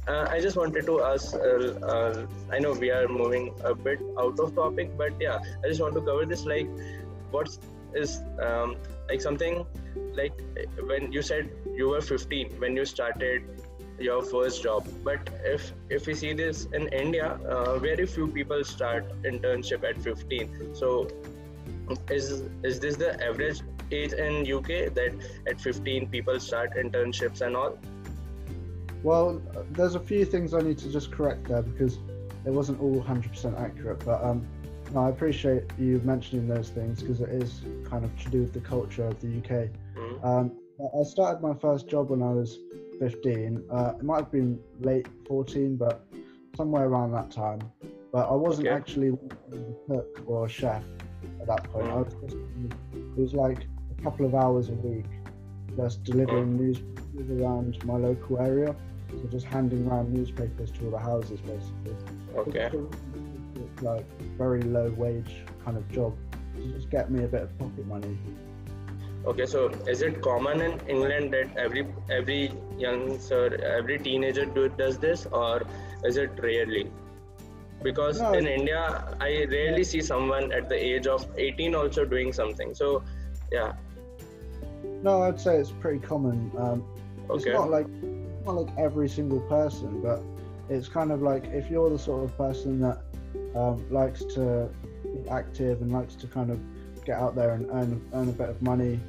uh, 0.07 0.27
I 0.31 0.41
just 0.41 0.57
wanted 0.57 0.85
to 0.87 1.03
ask. 1.03 1.35
Uh, 1.35 1.79
uh, 1.93 2.27
I 2.53 2.59
know 2.59 2.73
we 2.73 2.91
are 2.91 3.09
moving 3.09 3.55
a 3.65 3.75
bit 3.75 4.01
out 4.19 4.39
of 4.39 4.55
topic, 4.55 4.97
but 4.99 5.15
yeah, 5.21 5.39
I 5.65 5.69
just 5.69 5.81
want 5.81 5.95
to 5.95 6.03
cover 6.03 6.27
this. 6.27 6.45
Like, 6.45 6.69
what's 7.31 7.59
is 7.95 8.21
um, 8.43 8.77
like 9.09 9.21
something 9.21 9.65
like 10.15 10.33
when 10.87 11.13
you 11.13 11.23
said 11.23 11.51
you 11.75 11.89
were 11.89 12.01
15 12.01 12.61
when 12.61 12.77
you 12.77 12.85
started 12.85 13.43
your 13.99 14.23
first 14.23 14.63
job 14.63 14.87
but 15.05 15.31
if 15.45 15.73
if 15.91 16.07
we 16.07 16.15
see 16.15 16.33
this 16.33 16.67
in 16.73 16.89
india 16.89 17.39
uh, 17.49 17.79
very 17.79 18.07
few 18.07 18.27
people 18.29 18.65
start 18.65 19.05
internship 19.23 19.85
at 19.89 20.01
15 20.01 20.75
so 20.75 21.09
is 22.11 22.43
is 22.63 22.81
this 22.81 22.97
the 22.97 23.13
average 23.25 23.61
age 23.93 24.13
in 24.13 24.53
uk 24.53 24.67
that 24.67 25.15
at 25.47 25.61
15 25.61 26.09
people 26.09 26.41
start 26.41 26.77
internships 26.77 27.41
and 27.41 27.57
all 27.57 27.79
well 29.03 29.41
there's 29.71 29.95
a 29.95 30.01
few 30.01 30.25
things 30.25 30.53
i 30.53 30.61
need 30.61 30.79
to 30.79 30.91
just 30.91 31.11
correct 31.11 31.49
there 31.49 31.63
because 31.63 31.99
it 32.45 32.53
wasn't 32.53 32.81
all 32.81 33.03
100% 33.03 33.61
accurate 33.61 34.05
but 34.05 34.23
um 34.23 34.47
no, 34.95 35.07
I 35.07 35.11
appreciate 35.11 35.65
you 35.79 36.01
mentioning 36.05 36.47
those 36.47 36.71
things 36.71 37.03
because 37.03 37.21
it 37.21 37.31
is 37.31 37.63
kind 37.89 38.05
of 38.05 38.17
to 38.23 38.31
do 38.31 38.43
with 38.43 38.53
the 38.53 38.61
culture 38.61 39.05
of 39.05 39.21
the 39.21 39.39
UK. 39.39 39.69
Mm-hmm. 39.97 40.25
Um, 40.25 40.53
I 40.79 41.03
started 41.05 41.41
my 41.41 41.55
first 41.55 41.89
job 41.89 42.11
when 42.11 42.23
I 42.23 42.31
was 42.31 42.59
15. 42.99 43.65
Uh, 43.71 43.93
it 43.99 44.05
might 44.05 44.17
have 44.17 44.33
been 44.33 44.59
late 44.81 45.09
14, 45.27 45.77
but 45.77 46.07
somewhere 46.57 46.85
around 46.85 47.13
that 47.13 47.31
time. 47.31 47.61
But 48.13 48.29
I 48.29 48.35
wasn't 48.35 48.69
okay. 48.69 48.77
actually 48.77 49.09
a 49.09 49.57
cook 49.89 50.23
or 50.27 50.47
a 50.47 50.49
chef 50.49 50.83
at 51.41 51.47
that 51.47 51.65
point. 51.65 51.87
I 51.87 51.97
was 51.97 52.15
just, 52.23 52.37
it 52.37 53.21
was 53.21 53.35
like 53.35 53.67
a 53.99 54.03
couple 54.03 54.27
of 54.27 54.35
hours 54.35 54.69
a 54.69 54.73
week 54.73 55.07
just 55.77 56.05
delivering 56.05 56.57
newspapers 56.57 57.31
around 57.41 57.85
my 57.85 57.97
local 57.97 58.39
area. 58.41 58.75
So 59.11 59.29
just 59.29 59.47
handing 59.47 59.87
around 59.87 60.13
newspapers 60.13 60.71
to 60.73 60.87
all 60.87 60.91
the 60.91 60.99
houses 60.99 61.41
basically. 61.41 61.97
Okay. 62.37 62.71
Like 63.83 64.07
very 64.37 64.63
low 64.63 64.91
wage 64.91 65.45
kind 65.65 65.77
of 65.77 65.91
job 65.91 66.17
to 66.57 66.73
just 66.73 66.91
get 66.91 67.11
me 67.11 67.25
a 67.25 67.29
bit 67.29 67.43
of 67.43 67.59
pocket 67.59 67.87
money 67.87 68.19
okay 69.27 69.47
so 69.47 69.69
is 69.93 70.03
it 70.03 70.21
common 70.23 70.61
in 70.61 70.79
england 70.89 71.33
that 71.33 71.57
every 71.57 71.87
every 72.11 72.53
young 72.79 73.19
sir 73.19 73.47
every 73.79 73.99
teenager 73.99 74.45
do, 74.45 74.69
does 74.69 74.99
this 74.99 75.27
or 75.33 75.63
is 76.05 76.17
it 76.17 76.31
rarely 76.43 76.91
because 77.83 78.21
no. 78.21 78.33
in 78.33 78.47
india 78.47 79.17
i 79.21 79.45
rarely 79.51 79.83
see 79.85 80.01
someone 80.01 80.53
at 80.53 80.69
the 80.69 80.79
age 80.91 81.07
of 81.07 81.27
18 81.37 81.75
also 81.75 82.05
doing 82.05 82.33
something 82.33 82.75
so 82.75 83.03
yeah 83.51 83.73
no 85.03 85.23
i'd 85.23 85.41
say 85.41 85.57
it's 85.57 85.73
pretty 85.73 85.99
common 85.99 86.51
um, 86.59 86.85
okay. 87.29 87.35
it's 87.35 87.47
not 87.47 87.71
like 87.71 87.89
not 88.45 88.55
like 88.55 88.79
every 88.79 89.09
single 89.09 89.41
person 89.41 90.01
but 90.01 90.23
it's 90.69 90.89
kind 90.89 91.11
of 91.11 91.21
like 91.21 91.45
if 91.47 91.69
you're 91.71 91.91
the 91.91 91.99
sort 91.99 92.25
of 92.25 92.37
person 92.37 92.81
that 92.81 93.03
um, 93.55 93.85
likes 93.91 94.25
to 94.25 94.69
be 95.03 95.29
active 95.29 95.83
and 95.83 95.93
likes 95.93 96.15
to 96.15 96.27
kind 96.27 96.51
of 96.51 96.61
get 97.05 97.19
out 97.19 97.35
there 97.35 97.55
and 97.55 97.67
earn 97.71 98.01
earn 98.15 98.29
a 98.29 98.33
bit 98.33 98.49
of 98.49 98.61
money 98.63 99.01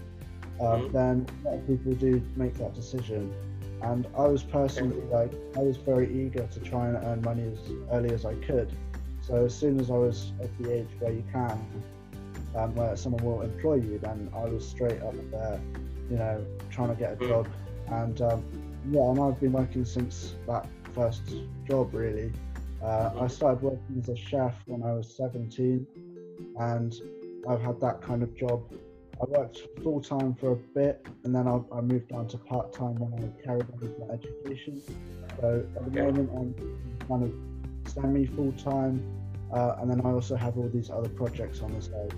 mm-hmm. 0.60 0.92
then 0.92 1.28
a 1.46 1.50
lot 1.50 1.56
of 1.60 1.68
people 1.68 1.94
do 1.94 2.22
make 2.36 2.56
that 2.56 2.74
decision. 2.74 3.34
And 3.82 4.08
I 4.18 4.24
was 4.24 4.44
personally 4.44 5.02
like, 5.12 5.32
I 5.56 5.60
was 5.60 5.78
very 5.78 6.12
eager 6.12 6.48
to 6.48 6.60
try 6.60 6.88
and 6.88 6.98
earn 6.98 7.22
money 7.22 7.44
as 7.44 7.60
early 7.92 8.12
as 8.12 8.26
I 8.26 8.34
could. 8.36 8.72
So 9.22 9.46
as 9.46 9.56
soon 9.56 9.80
as 9.80 9.92
I 9.92 9.96
was 9.96 10.32
at 10.42 10.56
the 10.58 10.74
age 10.74 10.88
where 11.00 11.12
you 11.12 11.24
can, 11.32 11.60
um, 12.56 12.74
where 12.76 12.96
someone 12.96 13.24
will 13.24 13.42
employ 13.42 13.76
you, 13.76 14.00
then 14.00 14.32
I 14.36 14.46
was 14.46 14.68
straight 14.68 15.02
up 15.02 15.14
there, 15.32 15.62
you 16.10 16.18
know, 16.18 16.44
trying 16.72 16.90
to 16.90 16.96
get 16.96 17.14
a 17.14 17.16
mm. 17.18 17.28
job. 17.28 17.48
And 17.88 18.22
um, 18.22 18.44
yeah, 18.90 19.02
and 19.02 19.20
I've 19.20 19.40
been 19.40 19.52
working 19.52 19.86
since 19.86 20.36
that 20.48 20.68
first 20.96 21.22
job 21.68 21.94
really. 21.94 22.32
Uh, 22.82 23.12
I 23.20 23.28
started 23.28 23.62
working 23.62 24.00
as 24.00 24.10
a 24.10 24.16
chef 24.16 24.54
when 24.66 24.84
I 24.84 24.94
was 24.94 25.14
17, 25.16 25.86
and 26.60 26.96
I've 27.48 27.62
had 27.62 27.80
that 27.82 28.02
kind 28.02 28.24
of 28.24 28.36
job 28.36 28.64
I 29.20 29.26
worked 29.26 29.62
full 29.84 30.02
time 30.02 30.36
for 30.36 30.52
a 30.52 30.56
bit, 30.56 31.06
and 31.24 31.36
then 31.36 31.48
I, 31.48 31.60
I 31.76 31.82
moved 31.82 32.12
on 32.12 32.28
to 32.30 32.38
part 32.38 32.72
time 32.72 32.96
when 33.00 33.14
I 33.14 33.44
carried 33.44 33.66
on 33.74 33.80
with 33.80 33.98
my 34.00 34.14
education. 34.14 34.82
So 35.40 35.66
at 35.76 35.92
the 35.92 36.04
moment, 36.04 36.30
I'm 36.36 37.08
kind 37.08 37.24
of 37.24 37.92
semi 37.92 38.26
full 38.28 38.52
time, 38.54 39.04
uh, 39.52 39.78
and 39.80 39.90
then 39.90 40.02
I 40.02 40.12
also 40.12 40.36
have 40.36 40.58
all 40.58 40.70
these 40.70 40.92
other 40.92 41.10
projects 41.10 41.62
on 41.62 41.74
the 41.74 41.82
side. 41.82 42.14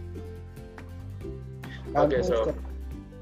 Okay, 1.95 2.21
so 2.21 2.53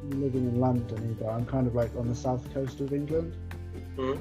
living 0.09 0.47
in 0.47 0.59
London 0.59 1.15
either. 1.17 1.29
I'm 1.29 1.45
kind 1.45 1.67
of 1.67 1.75
like 1.75 1.95
on 1.95 2.07
the 2.07 2.15
south 2.15 2.51
coast 2.53 2.79
of 2.81 2.93
England. 2.93 3.35
Hmm. 3.95 4.15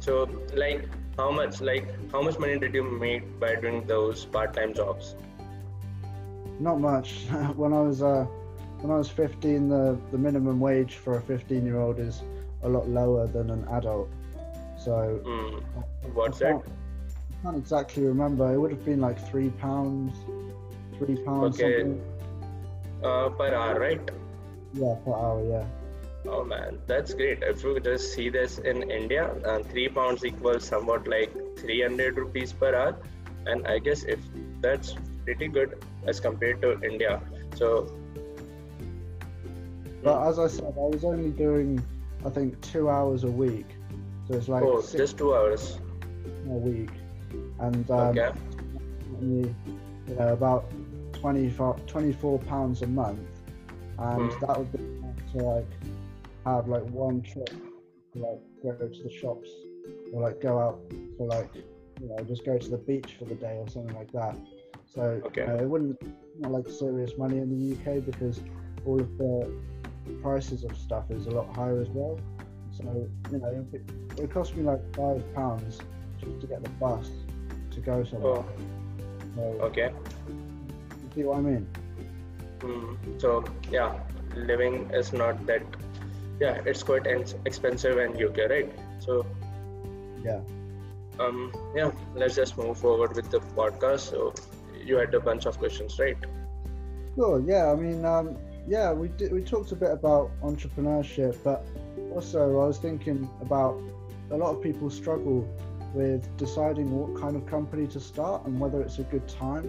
So, 0.00 0.28
like, 0.54 0.88
how 1.16 1.30
much, 1.30 1.60
like, 1.60 1.86
how 2.10 2.22
much 2.22 2.38
money 2.38 2.58
did 2.58 2.74
you 2.74 2.82
make 2.82 3.38
by 3.38 3.54
doing 3.56 3.86
those 3.86 4.24
part-time 4.24 4.74
jobs? 4.74 5.14
Not 6.58 6.80
much. 6.80 7.24
when 7.56 7.72
I 7.72 7.80
was 7.80 8.02
uh, 8.02 8.26
when 8.82 8.90
I 8.90 8.98
was 8.98 9.08
15, 9.08 9.68
the 9.68 9.96
the 10.10 10.18
minimum 10.18 10.58
wage 10.58 10.96
for 10.96 11.18
a 11.18 11.22
15 11.22 11.64
year 11.64 11.78
old 11.78 11.98
is 11.98 12.22
a 12.62 12.68
lot 12.68 12.88
lower 12.88 13.26
than 13.26 13.50
an 13.50 13.66
adult. 13.70 14.10
So, 14.76 15.20
mm. 15.24 15.62
what's 16.14 16.40
that? 16.40 16.56
I 16.56 17.42
can't 17.44 17.56
exactly 17.56 18.04
remember. 18.04 18.52
It 18.52 18.58
would 18.58 18.72
have 18.72 18.84
been 18.84 19.00
like 19.00 19.18
three 19.30 19.50
pounds, 19.50 20.14
three 20.98 21.16
pounds. 21.24 21.60
Okay. 21.60 21.96
Uh, 23.02 23.28
per 23.30 23.54
hour, 23.54 23.78
right? 23.78 24.10
Yeah, 24.74 24.96
per 25.04 25.12
hour. 25.12 25.44
Yeah. 25.48 25.64
Oh 26.26 26.44
man, 26.44 26.78
that's 26.86 27.14
great. 27.14 27.42
If 27.42 27.62
you 27.64 27.78
just 27.80 28.14
see 28.14 28.28
this 28.30 28.58
in 28.58 28.90
India, 28.90 29.32
uh, 29.44 29.62
three 29.62 29.88
pounds 29.88 30.24
equals 30.24 30.64
somewhat 30.64 31.08
like 31.08 31.32
300 31.58 32.16
rupees 32.16 32.52
per 32.52 32.74
hour, 32.74 32.96
and 33.46 33.66
I 33.66 33.78
guess 33.78 34.04
if 34.04 34.20
that's 34.60 34.94
pretty 35.24 35.48
good 35.48 35.84
as 36.06 36.18
compared 36.18 36.62
to 36.62 36.80
India. 36.82 37.20
So. 37.54 37.92
But 40.02 40.28
as 40.28 40.38
I 40.38 40.48
said, 40.48 40.74
I 40.76 40.80
was 40.80 41.04
only 41.04 41.30
doing, 41.30 41.82
I 42.24 42.30
think, 42.30 42.60
two 42.60 42.90
hours 42.90 43.24
a 43.24 43.30
week. 43.30 43.66
So 44.28 44.34
it's 44.34 44.48
like. 44.48 44.62
Oh, 44.64 44.82
just 44.82 45.18
two 45.18 45.34
hours. 45.34 45.78
A 46.46 46.50
week, 46.50 46.90
and 47.60 47.90
um, 47.90 48.18
okay. 48.18 48.32
you 49.20 49.54
know 50.08 50.28
about 50.32 50.70
24, 51.14 51.76
24 51.86 52.38
pounds 52.40 52.82
a 52.82 52.86
month, 52.86 53.20
and 53.98 54.30
mm. 54.30 54.40
that 54.40 54.58
would 54.58 54.72
be 54.72 54.78
to 55.32 55.44
like 55.44 55.66
have 56.44 56.68
like 56.68 56.82
one 56.90 57.22
trip 57.22 57.50
to 58.12 58.18
like 58.18 58.40
go 58.62 58.72
to 58.86 59.02
the 59.02 59.10
shops 59.10 59.48
or 60.12 60.22
like 60.22 60.40
go 60.40 60.58
out 60.58 60.80
for 61.16 61.26
like 61.26 61.50
you 62.00 62.08
know 62.08 62.18
just 62.24 62.44
go 62.44 62.58
to 62.58 62.68
the 62.68 62.78
beach 62.78 63.16
for 63.18 63.24
the 63.24 63.34
day 63.34 63.56
or 63.56 63.68
something 63.68 63.96
like 63.96 64.12
that. 64.12 64.36
So 64.84 65.02
okay. 65.26 65.42
it 65.42 65.68
wouldn't 65.68 66.00
not 66.38 66.52
like 66.52 66.68
serious 66.68 67.12
money 67.16 67.38
in 67.38 67.48
the 67.50 67.76
UK 67.76 68.04
because 68.04 68.40
all 68.84 69.00
of 69.00 69.16
the 69.18 69.52
prices 70.22 70.64
of 70.64 70.76
stuff 70.76 71.10
is 71.10 71.26
a 71.26 71.30
lot 71.30 71.54
higher 71.54 71.80
as 71.80 71.88
well. 71.88 72.18
So 72.72 73.08
you 73.30 73.38
know 73.38 73.66
it, 73.72 73.82
it 74.18 74.30
cost 74.30 74.56
me 74.56 74.62
like 74.62 74.80
five 74.94 75.22
pounds 75.34 75.78
just 76.20 76.40
to 76.40 76.46
get 76.46 76.62
the 76.62 76.70
bus 76.70 77.10
to 77.72 77.80
go 77.80 78.04
somewhere. 78.04 78.38
Oh. 78.38 78.46
So, 79.34 79.42
okay. 79.68 79.92
You 80.28 81.10
see 81.14 81.24
what 81.24 81.38
I 81.38 81.40
mean? 81.40 81.66
Mm, 82.60 83.20
so 83.20 83.44
yeah, 83.70 83.98
living 84.36 84.90
is 84.90 85.12
not 85.12 85.46
that 85.46 85.62
yeah 86.40 86.60
it's 86.64 86.82
quite 86.82 87.06
expensive 87.44 87.98
in 87.98 88.10
uk 88.24 88.38
right 88.48 88.72
so 88.98 89.26
yeah 90.24 90.40
um 91.20 91.52
yeah 91.76 91.90
let's 92.14 92.34
just 92.34 92.56
move 92.56 92.78
forward 92.78 93.14
with 93.14 93.30
the 93.30 93.38
podcast 93.38 94.10
so 94.10 94.32
you 94.82 94.96
had 94.96 95.12
a 95.14 95.20
bunch 95.20 95.44
of 95.44 95.58
questions 95.58 95.98
right 95.98 96.16
Sure. 97.14 97.42
Yeah. 97.46 97.70
I 97.70 97.74
mean, 97.74 98.04
um, 98.04 98.36
yeah, 98.66 98.92
we 98.92 99.08
did, 99.08 99.32
we 99.32 99.42
talked 99.42 99.72
a 99.72 99.76
bit 99.76 99.90
about 99.90 100.30
entrepreneurship, 100.42 101.36
but 101.42 101.66
also 102.12 102.62
I 102.62 102.66
was 102.66 102.78
thinking 102.78 103.28
about 103.40 103.80
a 104.30 104.36
lot 104.36 104.54
of 104.54 104.62
people 104.62 104.88
struggle 104.90 105.48
with 105.94 106.26
deciding 106.36 106.90
what 106.90 107.20
kind 107.20 107.36
of 107.36 107.46
company 107.46 107.86
to 107.88 108.00
start 108.00 108.46
and 108.46 108.58
whether 108.58 108.80
it's 108.80 108.98
a 108.98 109.02
good 109.04 109.28
time, 109.28 109.68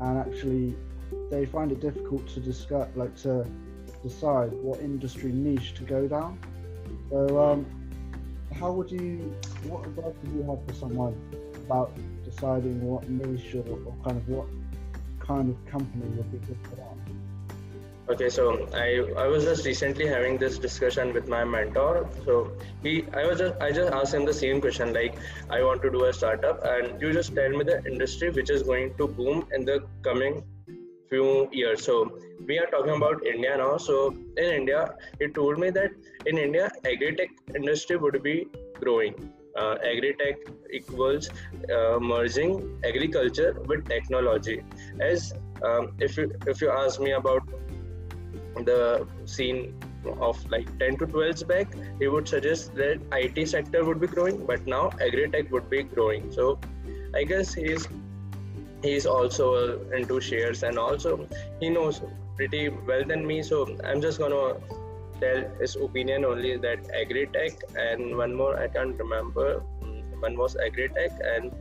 and 0.00 0.18
actually 0.18 0.74
they 1.30 1.46
find 1.46 1.70
it 1.70 1.80
difficult 1.80 2.26
to 2.28 2.40
discuss, 2.40 2.88
like 2.96 3.14
to 3.22 3.46
decide 4.02 4.52
what 4.52 4.80
industry 4.80 5.32
niche 5.32 5.74
to 5.74 5.84
go 5.84 6.08
down. 6.08 6.38
So, 7.10 7.40
um, 7.40 7.66
how 8.58 8.72
would 8.72 8.90
you, 8.90 9.34
what 9.64 9.86
advice 9.86 10.14
would 10.22 10.32
you 10.32 10.42
have 10.42 10.58
for 10.66 10.74
someone 10.74 11.14
about 11.66 11.92
deciding 12.24 12.82
what 12.82 13.08
niche 13.08 13.54
or, 13.54 13.60
or 13.60 13.94
kind 14.04 14.16
of 14.16 14.28
what 14.28 14.46
kind 15.20 15.50
of 15.50 15.66
company 15.70 16.04
would 16.16 16.32
be 16.32 16.38
good 16.38 16.58
for 16.64 16.76
them? 16.76 17.29
Okay, 18.10 18.28
so 18.28 18.44
I 18.74 18.86
I 19.22 19.26
was 19.32 19.44
just 19.44 19.64
recently 19.64 20.06
having 20.12 20.36
this 20.36 20.58
discussion 20.62 21.12
with 21.16 21.28
my 21.34 21.42
mentor. 21.44 22.08
So 22.24 22.36
he 22.82 22.94
I 23.20 23.26
was 23.26 23.38
just 23.38 23.60
I 23.66 23.70
just 23.70 23.92
asked 23.98 24.14
him 24.14 24.24
the 24.30 24.34
same 24.38 24.60
question 24.64 24.92
like 24.96 25.18
I 25.58 25.62
want 25.62 25.82
to 25.82 25.90
do 25.96 26.04
a 26.06 26.12
startup 26.12 26.64
and 26.70 27.00
you 27.00 27.12
just 27.18 27.36
tell 27.36 27.54
me 27.58 27.66
the 27.68 27.76
industry 27.92 28.30
which 28.38 28.50
is 28.56 28.64
going 28.70 28.94
to 29.02 29.06
boom 29.20 29.44
in 29.58 29.64
the 29.64 29.76
coming 30.08 30.42
few 31.12 31.48
years. 31.52 31.84
So 31.84 31.94
we 32.48 32.58
are 32.58 32.66
talking 32.74 32.96
about 32.96 33.24
India 33.34 33.56
now. 33.56 33.76
So 33.76 33.96
in 34.36 34.50
India, 34.60 34.82
he 35.20 35.28
told 35.28 35.58
me 35.58 35.70
that 35.70 35.90
in 36.26 36.38
India, 36.38 36.70
agri-tech 36.84 37.30
industry 37.54 37.96
would 37.96 38.22
be 38.24 38.36
growing. 38.80 39.14
Uh, 39.56 39.76
agri-tech 39.92 40.36
equals 40.72 41.30
uh, 41.76 41.98
merging 42.00 42.52
agriculture 42.84 43.56
with 43.66 43.88
technology. 43.88 44.60
As 45.00 45.32
um, 45.64 45.92
if 45.98 46.16
you 46.16 46.30
if 46.46 46.60
you 46.60 46.70
ask 46.70 47.00
me 47.00 47.12
about 47.12 47.42
the 48.54 49.06
scene 49.24 49.74
of 50.18 50.50
like 50.50 50.66
10 50.78 50.96
to 50.98 51.06
12 51.06 51.48
back, 51.48 51.68
he 51.98 52.08
would 52.08 52.28
suggest 52.28 52.74
that 52.74 53.00
IT 53.12 53.48
sector 53.48 53.84
would 53.84 54.00
be 54.00 54.06
growing, 54.06 54.44
but 54.46 54.66
now 54.66 54.90
agri-tech 55.00 55.50
would 55.50 55.68
be 55.70 55.82
growing. 55.82 56.32
So 56.32 56.58
I 57.14 57.24
guess 57.24 57.54
he's 57.54 57.88
he's 58.82 59.06
also 59.06 59.80
into 59.90 60.20
shares 60.20 60.62
and 60.62 60.78
also 60.78 61.28
he 61.60 61.68
knows 61.68 62.00
pretty 62.36 62.68
well 62.68 63.04
than 63.04 63.26
me. 63.26 63.42
So 63.42 63.76
i'm 63.84 64.00
just 64.00 64.18
gonna 64.18 64.56
tell 65.20 65.44
his 65.60 65.76
opinion 65.76 66.24
only 66.24 66.56
that 66.56 66.90
agri-tech 66.94 67.52
and 67.76 68.16
one 68.16 68.34
more 68.34 68.58
i 68.58 68.66
can't 68.68 68.98
remember 68.98 69.58
one 70.20 70.36
was 70.36 70.56
agri-tech 70.56 71.10
and 71.22 71.52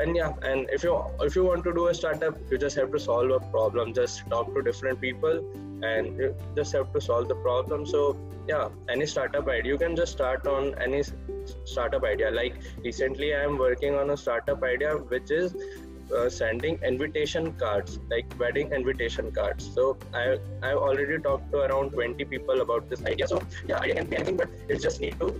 and 0.00 0.16
yeah 0.16 0.32
and 0.42 0.68
if 0.70 0.82
you 0.82 0.92
if 1.20 1.36
you 1.36 1.44
want 1.44 1.64
to 1.64 1.72
do 1.72 1.86
a 1.88 1.94
startup 1.94 2.36
you 2.50 2.58
just 2.58 2.76
have 2.76 2.90
to 2.90 2.98
solve 2.98 3.30
a 3.30 3.40
problem. 3.50 3.94
Just 3.94 4.28
talk 4.28 4.52
to 4.54 4.62
different 4.62 5.00
people 5.00 5.44
and 5.84 6.16
you 6.18 6.34
just 6.56 6.72
have 6.72 6.92
to 6.92 7.00
solve 7.00 7.28
the 7.28 7.36
problem. 7.36 7.86
So 7.86 8.16
yeah 8.48 8.68
any 8.88 9.06
startup 9.06 9.48
idea 9.48 9.72
you 9.72 9.78
can 9.78 9.96
just 9.96 10.12
start 10.12 10.46
on 10.46 10.74
any 10.86 11.02
startup 11.64 12.04
idea. 12.04 12.30
Like 12.30 12.56
recently 12.82 13.34
i 13.34 13.42
am 13.42 13.58
working 13.58 13.94
on 13.94 14.10
a 14.10 14.16
startup 14.16 14.62
idea 14.62 14.94
which 15.14 15.30
is 15.30 15.54
uh, 16.14 16.28
sending 16.28 16.78
invitation 16.82 17.52
cards 17.54 17.98
like 18.10 18.26
wedding 18.38 18.72
invitation 18.72 19.32
cards. 19.32 19.70
So 19.74 19.96
i 20.12 20.38
i've 20.62 20.82
already 20.88 21.18
talked 21.18 21.50
to 21.52 21.58
around 21.66 21.90
20 21.90 22.24
people 22.24 22.60
about 22.60 22.88
this 22.90 23.04
idea. 23.04 23.28
So 23.28 23.42
yeah 23.68 23.80
idea 23.80 23.94
can 23.94 24.06
be 24.06 24.16
anything 24.16 24.36
but 24.36 24.50
it 24.68 24.82
just 24.82 25.00
need 25.00 25.18
to 25.20 25.34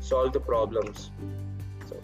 solve 0.00 0.32
the 0.32 0.40
problems. 0.40 1.10
So. 1.88 1.96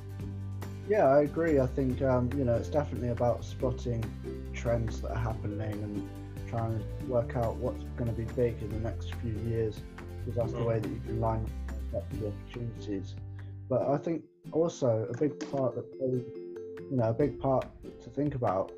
Yeah 0.88 1.06
i 1.08 1.22
agree. 1.22 1.60
I 1.60 1.66
think 1.66 2.02
um, 2.02 2.30
you 2.36 2.44
know 2.44 2.54
it's 2.54 2.68
definitely 2.68 3.08
about 3.08 3.44
spotting 3.44 4.04
trends 4.52 5.00
that 5.02 5.10
are 5.10 5.24
happening 5.30 5.82
and 5.88 6.08
trying 6.56 6.78
to 6.78 7.06
work 7.06 7.36
out 7.36 7.56
what's 7.56 7.84
going 7.96 8.08
to 8.08 8.16
be 8.16 8.24
big 8.34 8.60
in 8.62 8.68
the 8.70 8.90
next 8.90 9.14
few 9.16 9.32
years 9.48 9.80
because 10.20 10.36
that's 10.36 10.52
the 10.52 10.62
way 10.62 10.78
that 10.78 10.88
you 10.88 11.00
can 11.06 11.20
line 11.20 11.46
up 11.96 12.08
the 12.18 12.28
opportunities 12.28 13.14
but 13.68 13.82
i 13.88 13.96
think 13.96 14.22
also 14.52 15.06
a 15.12 15.18
big 15.18 15.38
part 15.50 15.74
that 15.74 15.84
you 16.90 16.96
know 16.96 17.10
a 17.10 17.14
big 17.14 17.38
part 17.40 17.66
to 18.02 18.10
think 18.10 18.34
about 18.34 18.72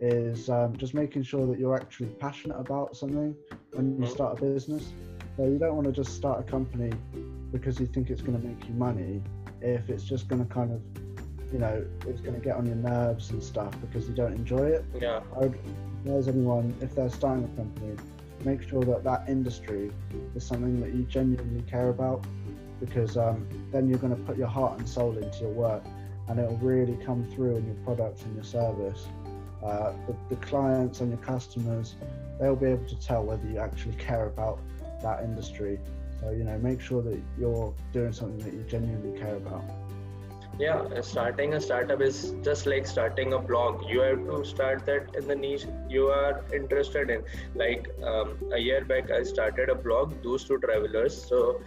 is 0.00 0.50
um, 0.50 0.76
just 0.76 0.94
making 0.94 1.22
sure 1.22 1.46
that 1.46 1.58
you're 1.58 1.76
actually 1.76 2.08
passionate 2.08 2.58
about 2.58 2.96
something 2.96 3.36
when 3.72 3.96
you 3.96 4.04
mm-hmm. 4.04 4.12
start 4.12 4.38
a 4.38 4.42
business. 4.42 4.92
So 5.36 5.44
you 5.44 5.58
don't 5.58 5.76
want 5.76 5.86
to 5.86 5.92
just 5.92 6.14
start 6.14 6.40
a 6.40 6.42
company 6.42 6.92
because 7.52 7.78
you 7.78 7.86
think 7.86 8.10
it's 8.10 8.20
going 8.20 8.40
to 8.40 8.46
make 8.46 8.66
you 8.66 8.74
money 8.74 9.22
if 9.60 9.88
it's 9.88 10.02
just 10.02 10.28
going 10.28 10.44
to 10.44 10.52
kind 10.52 10.72
of 10.72 10.80
you 11.52 11.58
know 11.58 11.84
it's 12.06 12.20
going 12.20 12.34
to 12.34 12.40
get 12.40 12.56
on 12.56 12.66
your 12.66 12.76
nerves 12.76 13.30
and 13.30 13.42
stuff 13.42 13.72
because 13.80 14.08
you 14.08 14.14
don't 14.14 14.34
enjoy 14.34 14.66
it. 14.66 14.84
Yeah. 15.00 15.20
I 15.36 15.38
would 15.38 15.58
advise 16.04 16.28
anyone 16.28 16.74
if 16.80 16.94
they're 16.94 17.10
starting 17.10 17.44
a 17.44 17.56
company, 17.56 17.96
make 18.44 18.62
sure 18.68 18.82
that 18.82 19.04
that 19.04 19.28
industry 19.28 19.90
is 20.34 20.44
something 20.44 20.80
that 20.80 20.92
you 20.92 21.04
genuinely 21.04 21.62
care 21.62 21.90
about 21.90 22.24
because 22.80 23.16
um, 23.16 23.46
then 23.70 23.88
you're 23.88 23.98
going 23.98 24.14
to 24.14 24.22
put 24.22 24.36
your 24.36 24.48
heart 24.48 24.78
and 24.78 24.88
soul 24.88 25.16
into 25.16 25.40
your 25.40 25.50
work 25.50 25.84
and 26.28 26.40
it'll 26.40 26.56
really 26.56 26.96
come 27.04 27.24
through 27.24 27.56
in 27.56 27.66
your 27.66 27.76
product 27.84 28.22
and 28.22 28.34
your 28.34 28.44
service. 28.44 29.06
Uh, 29.64 29.92
the, 30.08 30.34
the 30.34 30.36
clients 30.36 31.00
and 31.00 31.10
your 31.10 31.20
customers, 31.20 31.94
they'll 32.40 32.56
be 32.56 32.66
able 32.66 32.88
to 32.88 32.98
tell 32.98 33.22
whether 33.22 33.46
you 33.46 33.58
actually 33.58 33.94
care 33.94 34.26
about 34.26 34.58
that 35.02 35.22
industry. 35.22 35.78
So, 36.20 36.30
you 36.30 36.42
know, 36.42 36.58
make 36.58 36.80
sure 36.80 37.02
that 37.02 37.20
you're 37.38 37.72
doing 37.92 38.12
something 38.12 38.38
that 38.38 38.52
you 38.52 38.64
genuinely 38.68 39.18
care 39.20 39.36
about. 39.36 39.62
Yeah, 40.58 41.00
starting 41.00 41.54
a 41.54 41.60
startup 41.60 42.00
is 42.00 42.34
just 42.42 42.66
like 42.66 42.86
starting 42.86 43.32
a 43.32 43.38
blog. 43.38 43.84
You 43.88 44.00
have 44.00 44.26
to 44.26 44.44
start 44.44 44.84
that 44.86 45.14
in 45.16 45.26
the 45.26 45.34
niche 45.34 45.64
you 45.88 46.08
are 46.08 46.44
interested 46.52 47.10
in. 47.10 47.24
Like 47.54 47.88
um, 48.02 48.36
a 48.52 48.58
year 48.58 48.84
back, 48.84 49.10
I 49.10 49.22
started 49.22 49.70
a 49.70 49.74
blog, 49.74 50.22
Those 50.22 50.44
Two 50.44 50.58
Travelers. 50.58 51.24
So 51.24 51.60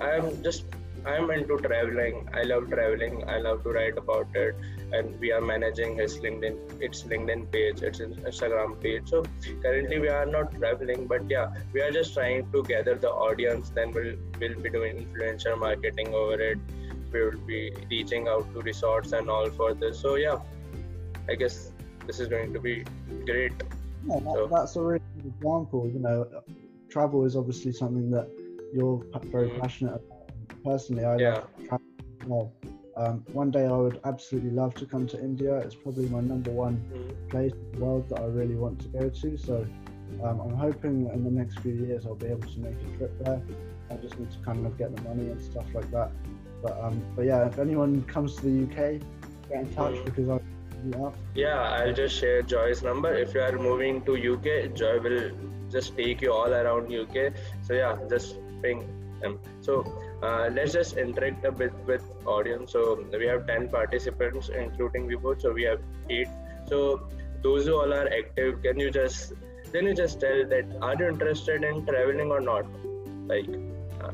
I'm 0.00 0.42
just 0.42 0.64
I'm 1.04 1.30
into 1.30 1.56
traveling. 1.58 2.28
I 2.34 2.42
love 2.42 2.70
traveling. 2.70 3.28
I 3.28 3.38
love 3.38 3.62
to 3.64 3.70
write 3.70 3.98
about 3.98 4.28
it. 4.34 4.56
And 4.92 5.18
we 5.20 5.32
are 5.32 5.40
managing 5.40 5.96
his 5.96 6.18
LinkedIn, 6.18 6.80
its 6.80 7.02
LinkedIn 7.02 7.50
page, 7.52 7.82
its 7.82 7.98
Instagram 7.98 8.80
page. 8.80 9.08
So 9.10 9.24
currently 9.62 9.98
we 9.98 10.08
are 10.08 10.26
not 10.26 10.54
traveling, 10.54 11.06
but 11.06 11.28
yeah, 11.28 11.52
we 11.72 11.80
are 11.82 11.90
just 11.90 12.14
trying 12.14 12.50
to 12.52 12.62
gather 12.62 12.94
the 12.94 13.10
audience. 13.10 13.70
Then 13.70 13.92
we'll 13.92 14.16
we'll 14.40 14.60
be 14.60 14.70
doing 14.70 15.06
influencer 15.06 15.58
marketing 15.58 16.14
over 16.14 16.40
it. 16.40 16.58
We 17.12 17.24
will 17.24 17.38
be 17.46 17.72
reaching 17.90 18.28
out 18.28 18.52
to 18.52 18.60
resorts 18.60 19.12
and 19.12 19.28
all 19.30 19.50
for 19.50 19.74
this. 19.74 20.00
So 20.00 20.16
yeah, 20.16 20.38
I 21.28 21.34
guess 21.34 21.72
this 22.06 22.20
is 22.20 22.28
going 22.28 22.52
to 22.52 22.60
be 22.60 22.84
great. 23.26 23.52
Yeah, 24.06 24.20
that, 24.20 24.32
so, 24.32 24.48
that's 24.50 24.76
a 24.76 24.82
really 24.82 25.02
good 25.16 25.32
example. 25.36 25.90
You 25.92 26.00
know, 26.00 26.42
travel 26.88 27.24
is 27.24 27.36
obviously 27.36 27.72
something 27.72 28.10
that 28.10 28.28
you're 28.74 29.04
very 29.24 29.50
mm. 29.50 29.60
passionate 29.60 29.94
about. 29.94 30.30
Personally, 30.64 31.04
I 31.04 31.16
yeah. 31.16 31.40
love 31.70 31.80
travel. 32.20 32.52
Um, 32.96 33.24
one 33.32 33.52
day 33.52 33.64
I 33.64 33.72
would 33.72 34.00
absolutely 34.04 34.50
love 34.50 34.74
to 34.74 34.86
come 34.86 35.06
to 35.06 35.20
India. 35.20 35.56
It's 35.58 35.74
probably 35.74 36.08
my 36.08 36.20
number 36.20 36.50
one 36.50 36.82
mm. 36.92 37.30
place 37.30 37.52
in 37.52 37.78
the 37.78 37.84
world 37.84 38.08
that 38.08 38.20
I 38.20 38.24
really 38.24 38.56
want 38.56 38.80
to 38.80 38.88
go 38.88 39.08
to. 39.08 39.36
So 39.36 39.66
um, 40.24 40.40
I'm 40.40 40.56
hoping 40.56 41.08
in 41.12 41.22
the 41.22 41.30
next 41.30 41.60
few 41.60 41.74
years 41.74 42.06
I'll 42.06 42.14
be 42.14 42.26
able 42.26 42.48
to 42.48 42.60
make 42.60 42.74
a 42.74 42.96
trip 42.96 43.24
there. 43.24 43.40
I 43.90 43.94
just 43.96 44.18
need 44.18 44.30
to 44.32 44.38
kind 44.38 44.66
of 44.66 44.76
get 44.76 44.94
the 44.94 45.02
money 45.02 45.30
and 45.30 45.40
stuff 45.40 45.66
like 45.74 45.90
that. 45.92 46.10
But 46.62 46.78
um, 46.82 47.02
but 47.14 47.24
yeah, 47.24 47.46
if 47.46 47.58
anyone 47.58 48.02
comes 48.04 48.36
to 48.36 48.42
the 48.42 48.64
UK, 48.64 49.00
get 49.48 49.60
in 49.60 49.74
touch 49.74 49.94
mm. 49.94 50.04
because 50.04 50.28
I. 50.28 50.40
Yeah. 50.90 51.10
yeah, 51.34 51.60
I'll 51.60 51.92
just 51.92 52.14
share 52.16 52.40
Joy's 52.42 52.84
number. 52.84 53.12
If 53.12 53.34
you 53.34 53.40
are 53.40 53.58
moving 53.58 54.00
to 54.04 54.12
UK, 54.14 54.74
Joy 54.76 55.00
will 55.00 55.32
just 55.70 55.96
take 55.96 56.22
you 56.22 56.32
all 56.32 56.52
around 56.52 56.92
UK. 56.92 57.32
So 57.62 57.74
yeah, 57.74 57.96
just 58.08 58.36
ping 58.62 58.86
him. 59.20 59.40
So 59.60 59.84
uh, 60.22 60.50
let's 60.52 60.72
just 60.72 60.96
interact 60.96 61.44
a 61.44 61.52
bit 61.52 61.72
with 61.86 62.04
audience. 62.26 62.72
So 62.72 63.04
we 63.12 63.26
have 63.26 63.46
10 63.46 63.68
participants, 63.68 64.50
including 64.50 65.08
both. 65.20 65.42
So 65.42 65.52
we 65.52 65.64
have 65.64 65.80
eight. 66.10 66.28
So 66.68 67.08
those 67.42 67.66
who 67.66 67.74
all 67.74 67.92
are 67.92 68.08
active, 68.08 68.62
can 68.62 68.78
you 68.78 68.90
just 68.90 69.32
can 69.72 69.84
you 69.84 69.94
just 69.94 70.20
tell 70.20 70.46
that 70.48 70.64
are 70.80 70.94
you 70.98 71.08
interested 71.08 71.62
in 71.62 71.84
traveling 71.86 72.30
or 72.30 72.40
not? 72.40 72.66
Like, 73.26 73.48
uh, 74.00 74.12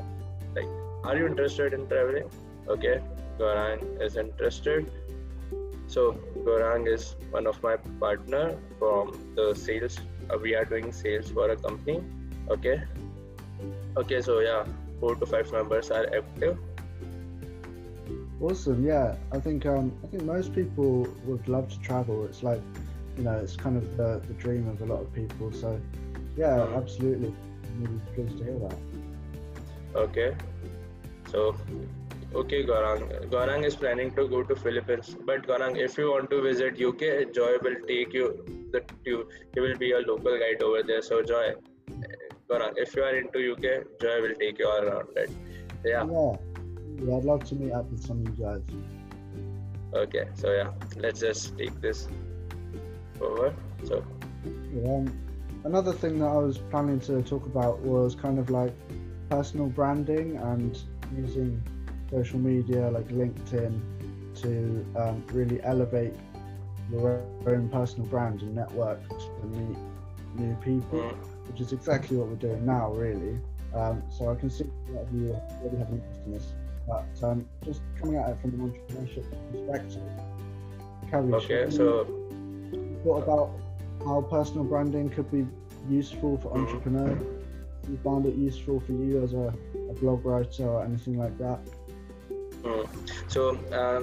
like, 0.54 0.68
are 1.04 1.16
you 1.16 1.26
interested 1.26 1.74
in 1.74 1.86
traveling? 1.86 2.30
Okay, 2.66 3.00
Gaurang 3.38 4.00
is 4.00 4.16
interested. 4.16 4.90
So 5.86 6.12
Gaurang 6.46 6.88
is 6.88 7.16
one 7.30 7.46
of 7.46 7.62
my 7.62 7.76
partner 8.00 8.56
from 8.78 9.34
the 9.36 9.54
sales. 9.54 9.98
Uh, 10.30 10.38
we 10.38 10.54
are 10.54 10.64
doing 10.64 10.92
sales 10.92 11.30
for 11.30 11.50
a 11.50 11.56
company. 11.56 12.02
Okay. 12.48 12.82
Okay 13.96 14.22
so 14.22 14.40
yeah 14.40 14.64
four 15.00 15.14
to 15.16 15.26
five 15.26 15.52
members 15.52 15.90
are 15.90 16.06
active. 16.16 16.58
Awesome 18.40 18.84
yeah. 18.86 19.16
I 19.32 19.40
think 19.40 19.66
um 19.66 19.92
i 20.04 20.06
think 20.06 20.24
most 20.24 20.54
people 20.54 21.06
would 21.26 21.46
love 21.48 21.68
to 21.68 21.78
travel. 21.80 22.24
It's 22.24 22.42
like 22.42 22.62
you 23.18 23.24
know 23.24 23.36
it's 23.36 23.56
kind 23.56 23.76
of 23.76 23.96
the, 23.98 24.22
the 24.26 24.34
dream 24.34 24.66
of 24.68 24.80
a 24.80 24.86
lot 24.86 25.02
of 25.02 25.12
people. 25.12 25.52
So 25.52 25.78
yeah 26.36 26.56
mm. 26.56 26.76
absolutely. 26.76 27.28
I'm 27.28 27.84
really 27.84 28.00
pleased 28.14 28.38
to 28.38 28.44
hear 28.44 28.58
that. 28.60 28.78
Okay 30.08 30.34
so 31.34 31.56
Okay, 32.34 32.64
Gaurang. 32.64 33.02
Gaurang 33.30 33.64
is 33.64 33.76
planning 33.76 34.10
to 34.16 34.26
go 34.26 34.42
to 34.42 34.56
Philippines, 34.56 35.16
but 35.24 35.46
Gaurang, 35.46 35.76
if 35.78 35.96
you 35.96 36.10
want 36.10 36.30
to 36.30 36.42
visit 36.42 36.80
UK, 36.86 37.32
Joy 37.32 37.58
will 37.62 37.76
take 37.86 38.12
you. 38.12 38.26
The 38.72 38.82
you 39.04 39.28
he 39.54 39.60
will 39.60 39.76
be 39.82 39.92
a 39.92 40.00
local 40.00 40.36
guide 40.40 40.60
over 40.60 40.82
there. 40.82 41.00
So 41.00 41.22
Joy, 41.22 41.54
Gaurang, 42.50 42.72
if 42.76 42.96
you 42.96 43.04
are 43.04 43.14
into 43.16 43.52
UK, 43.52 44.00
Joy 44.00 44.20
will 44.22 44.34
take 44.40 44.58
you 44.58 44.68
all 44.68 44.82
around 44.82 45.16
it. 45.16 45.30
Yeah. 45.84 46.04
Yeah. 46.10 46.32
yeah 47.04 47.16
I'd 47.18 47.24
love 47.24 47.44
to 47.50 47.54
meet 47.54 47.72
up 47.72 47.88
with 47.92 48.04
some 48.04 48.26
of 48.26 48.36
you 48.36 48.44
guys. 48.44 48.62
Okay, 50.02 50.24
so 50.34 50.50
yeah, 50.50 50.72
let's 50.96 51.20
just 51.20 51.56
take 51.56 51.80
this 51.80 52.08
over. 53.20 53.54
So. 53.84 54.04
Yeah, 54.74 54.96
um, 54.96 55.20
another 55.62 55.92
thing 55.92 56.18
that 56.18 56.26
I 56.26 56.36
was 56.48 56.58
planning 56.58 56.98
to 57.10 57.22
talk 57.22 57.46
about 57.46 57.78
was 57.78 58.16
kind 58.16 58.40
of 58.40 58.50
like 58.50 58.74
personal 59.30 59.68
branding 59.68 60.36
and 60.36 60.76
using 61.16 61.62
social 62.10 62.38
media 62.38 62.90
like 62.90 63.08
LinkedIn 63.08 63.80
to 64.42 64.86
um, 64.96 65.24
really 65.32 65.62
elevate 65.62 66.14
your 66.90 67.22
own 67.46 67.68
personal 67.68 68.06
brand 68.06 68.42
and 68.42 68.54
network 68.54 69.00
to 69.08 69.46
meet 69.46 69.76
new 70.36 70.54
people, 70.56 70.98
mm. 70.98 71.16
which 71.48 71.60
is 71.60 71.72
exactly 71.72 72.16
what 72.16 72.28
we're 72.28 72.34
doing 72.34 72.64
now, 72.66 72.92
really. 72.92 73.38
Um, 73.74 74.02
so 74.10 74.30
I 74.30 74.34
can 74.34 74.50
see 74.50 74.64
that 74.92 75.06
you 75.12 75.36
really 75.62 75.78
have 75.78 75.88
an 75.88 76.00
interest 76.00 76.20
in 76.26 76.32
this, 76.32 76.52
but 76.86 77.28
um, 77.28 77.46
just 77.64 77.80
coming 78.00 78.16
at 78.16 78.30
it 78.30 78.40
from 78.40 78.54
an 78.54 78.72
entrepreneurship 78.72 79.24
perspective. 79.50 80.02
Carrie, 81.10 81.32
okay, 81.34 81.70
so 81.70 82.04
what 83.02 83.22
about 83.22 83.50
how 84.04 84.20
personal 84.22 84.64
branding 84.64 85.10
could 85.10 85.30
be 85.30 85.46
useful 85.88 86.38
for 86.38 86.50
mm. 86.50 86.66
entrepreneurs? 86.66 87.43
You 87.88 87.98
found 88.02 88.26
it 88.26 88.34
useful 88.34 88.80
for 88.80 88.92
you 88.92 89.22
as 89.22 89.32
a, 89.34 89.54
a 89.90 89.94
blog 89.94 90.24
writer 90.24 90.68
or 90.68 90.84
anything 90.84 91.18
like 91.18 91.36
that? 91.38 91.60
Hmm. 92.64 92.82
So 93.28 93.58
uh, 93.72 94.02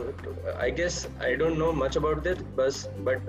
I 0.59 0.69
guess 0.69 1.07
I 1.19 1.35
don't 1.35 1.57
know 1.57 1.73
much 1.73 1.95
about 1.95 2.23
this, 2.23 2.39
but 2.55 2.75
but 3.03 3.23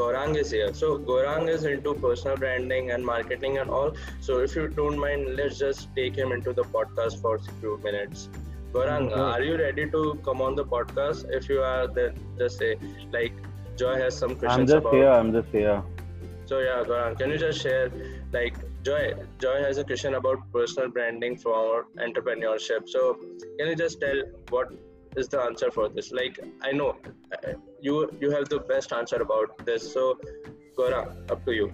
Gaurang 0.00 0.36
is 0.36 0.50
here. 0.50 0.74
So 0.74 0.98
Gaurang 0.98 1.48
is 1.48 1.64
into 1.64 1.94
personal 1.94 2.36
branding 2.36 2.90
and 2.90 3.04
marketing 3.04 3.56
and 3.58 3.70
all. 3.70 3.94
So 4.20 4.40
if 4.40 4.54
you 4.54 4.68
don't 4.68 4.98
mind, 4.98 5.36
let's 5.36 5.58
just 5.58 5.88
take 5.96 6.16
him 6.16 6.32
into 6.32 6.52
the 6.52 6.64
podcast 6.64 7.22
for 7.22 7.36
a 7.36 7.40
few 7.60 7.78
minutes. 7.82 8.28
Gaurang, 8.74 9.08
mm-hmm. 9.08 9.20
are 9.20 9.42
you 9.42 9.56
ready 9.56 9.88
to 9.90 10.18
come 10.24 10.42
on 10.42 10.54
the 10.54 10.64
podcast? 10.64 11.26
If 11.30 11.48
you 11.48 11.62
are, 11.62 11.86
then 11.86 12.20
just 12.36 12.58
say 12.58 12.76
like 13.10 13.32
Joy 13.76 13.94
has 13.94 14.18
some 14.18 14.36
questions. 14.36 14.60
I'm 14.60 14.66
just 14.66 14.86
about... 14.86 14.94
here. 14.94 15.08
I'm 15.08 15.32
just 15.32 15.48
here. 15.48 15.82
So 16.44 16.58
yeah, 16.58 16.82
Gaurang, 16.86 17.18
can 17.18 17.30
you 17.30 17.38
just 17.38 17.62
share 17.62 17.90
like 18.32 18.54
Joy, 18.84 19.14
Joy 19.40 19.62
has 19.62 19.78
a 19.78 19.84
question 19.84 20.14
about 20.14 20.40
personal 20.52 20.90
branding 20.90 21.38
for 21.38 21.86
entrepreneurship. 22.06 22.86
So, 22.86 23.14
can 23.58 23.68
you 23.68 23.74
just 23.74 23.98
tell 23.98 24.20
what 24.50 24.68
is 25.16 25.28
the 25.28 25.40
answer 25.40 25.70
for 25.70 25.88
this? 25.88 26.12
Like, 26.12 26.38
I 26.62 26.72
know 26.72 26.96
uh, 27.32 27.52
you 27.80 28.10
you 28.20 28.30
have 28.32 28.50
the 28.50 28.58
best 28.72 28.92
answer 28.92 29.16
about 29.26 29.64
this. 29.64 29.90
So, 29.94 30.18
Gora, 30.76 31.00
up 31.30 31.46
to 31.46 31.54
you. 31.60 31.72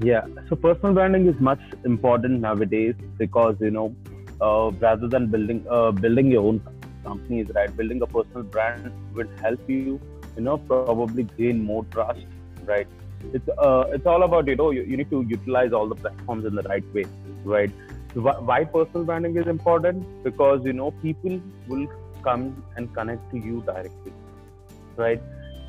Yeah. 0.00 0.26
So, 0.48 0.56
personal 0.56 0.92
branding 0.92 1.28
is 1.28 1.40
much 1.40 1.62
important 1.84 2.40
nowadays 2.40 2.96
because 3.16 3.54
you 3.60 3.70
know, 3.70 3.94
uh, 4.40 4.72
rather 4.88 5.06
than 5.06 5.30
building 5.30 5.64
uh, 5.70 5.92
building 5.92 6.32
your 6.32 6.46
own 6.48 6.60
companies, 7.04 7.48
right? 7.54 7.74
Building 7.76 8.02
a 8.02 8.12
personal 8.18 8.42
brand 8.42 8.92
will 9.14 9.32
help 9.40 9.60
you, 9.68 10.00
you 10.36 10.42
know, 10.42 10.58
probably 10.58 11.28
gain 11.38 11.64
more 11.72 11.84
trust, 11.92 12.26
right? 12.64 12.88
It's 13.32 13.48
uh, 13.58 13.84
it's 13.92 14.06
all 14.06 14.22
about 14.22 14.46
you 14.46 14.56
know 14.56 14.70
you, 14.70 14.82
you 14.82 14.96
need 14.96 15.10
to 15.10 15.22
utilize 15.28 15.72
all 15.72 15.88
the 15.88 15.94
platforms 15.96 16.44
in 16.44 16.54
the 16.54 16.62
right 16.62 16.84
way 16.94 17.04
right? 17.44 17.70
So 18.14 18.20
why 18.22 18.64
personal 18.64 19.04
branding 19.04 19.36
is 19.36 19.46
important? 19.46 20.06
Because 20.24 20.60
you 20.64 20.72
know 20.72 20.90
people 21.02 21.40
will 21.68 21.86
come 22.22 22.64
and 22.76 22.92
connect 22.94 23.30
to 23.30 23.38
you 23.38 23.62
directly 23.66 24.12
right? 24.96 25.20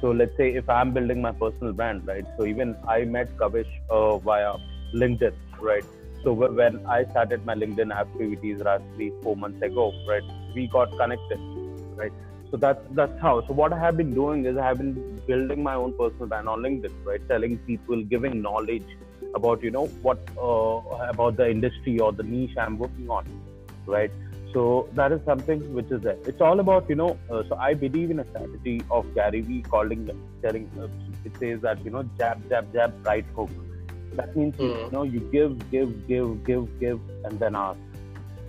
So 0.01 0.11
let's 0.11 0.35
say 0.37 0.53
if 0.53 0.69
i'm 0.69 0.93
building 0.93 1.21
my 1.21 1.31
personal 1.31 1.73
brand 1.73 2.07
right? 2.07 2.25
So 2.37 2.45
even 2.45 2.75
i 2.87 3.03
met 3.03 3.35
kavish 3.37 3.71
uh, 3.89 4.17
via 4.17 4.53
linkedin 4.93 5.33
right? 5.59 5.85
So 6.23 6.33
when 6.33 6.85
i 6.85 7.03
started 7.11 7.45
my 7.45 7.55
linkedin 7.55 7.95
activities 7.95 8.61
roughly 8.65 9.11
four 9.23 9.35
months 9.35 9.61
ago 9.61 9.91
right? 10.07 10.23
We 10.55 10.67
got 10.67 10.95
connected 10.97 11.39
right 11.95 12.13
so 12.51 12.57
that's 12.57 12.79
that's 12.91 13.19
how. 13.21 13.45
So 13.47 13.53
what 13.53 13.73
i 13.73 13.79
have 13.79 13.97
been 13.97 14.13
doing 14.13 14.45
is 14.45 14.57
i 14.57 14.65
have 14.65 14.77
been 14.77 14.93
building 15.27 15.63
my 15.63 15.75
own 15.75 15.93
personal 15.97 16.27
brand 16.27 16.47
on 16.47 16.61
linkedin 16.61 16.93
right? 17.03 17.27
Telling 17.27 17.57
people 17.69 18.03
giving 18.03 18.41
knowledge 18.41 18.87
about 19.35 19.63
you 19.63 19.71
know 19.71 19.85
what 20.07 20.19
uh, 20.37 20.77
about 21.09 21.37
the 21.37 21.49
industry 21.49 21.99
or 21.99 22.11
the 22.13 22.23
niche 22.23 22.57
i'm 22.57 22.77
working 22.77 23.09
on 23.09 23.25
right? 23.85 24.11
So 24.53 24.89
that 24.93 25.11
is 25.11 25.19
something 25.25 25.61
which 25.73 25.91
is 25.91 26.01
there. 26.01 26.17
It's 26.25 26.41
all 26.41 26.59
about 26.61 26.89
you 26.89 26.95
know 26.95 27.17
uh, 27.29 27.43
so 27.49 27.55
i 27.55 27.73
believe 27.73 28.11
in 28.11 28.19
a 28.19 28.27
strategy 28.29 28.81
of 28.89 29.13
gary 29.13 29.41
vee 29.41 29.61
calling 29.61 30.09
telling 30.41 30.69
uh, 30.81 30.87
it 31.25 31.37
says 31.39 31.61
that 31.61 31.83
you 31.83 31.91
know 31.91 32.03
jab 32.17 32.49
jab 32.49 32.71
jab 32.73 32.93
right 33.05 33.25
hook. 33.35 33.49
That 34.13 34.35
means 34.35 34.55
mm. 34.55 34.85
you 34.85 34.91
know 34.91 35.03
you 35.03 35.19
give 35.35 35.69
give 35.69 36.07
give 36.07 36.43
give 36.45 36.79
give 36.79 36.99
and 37.25 37.39
then 37.39 37.55
ask 37.55 37.79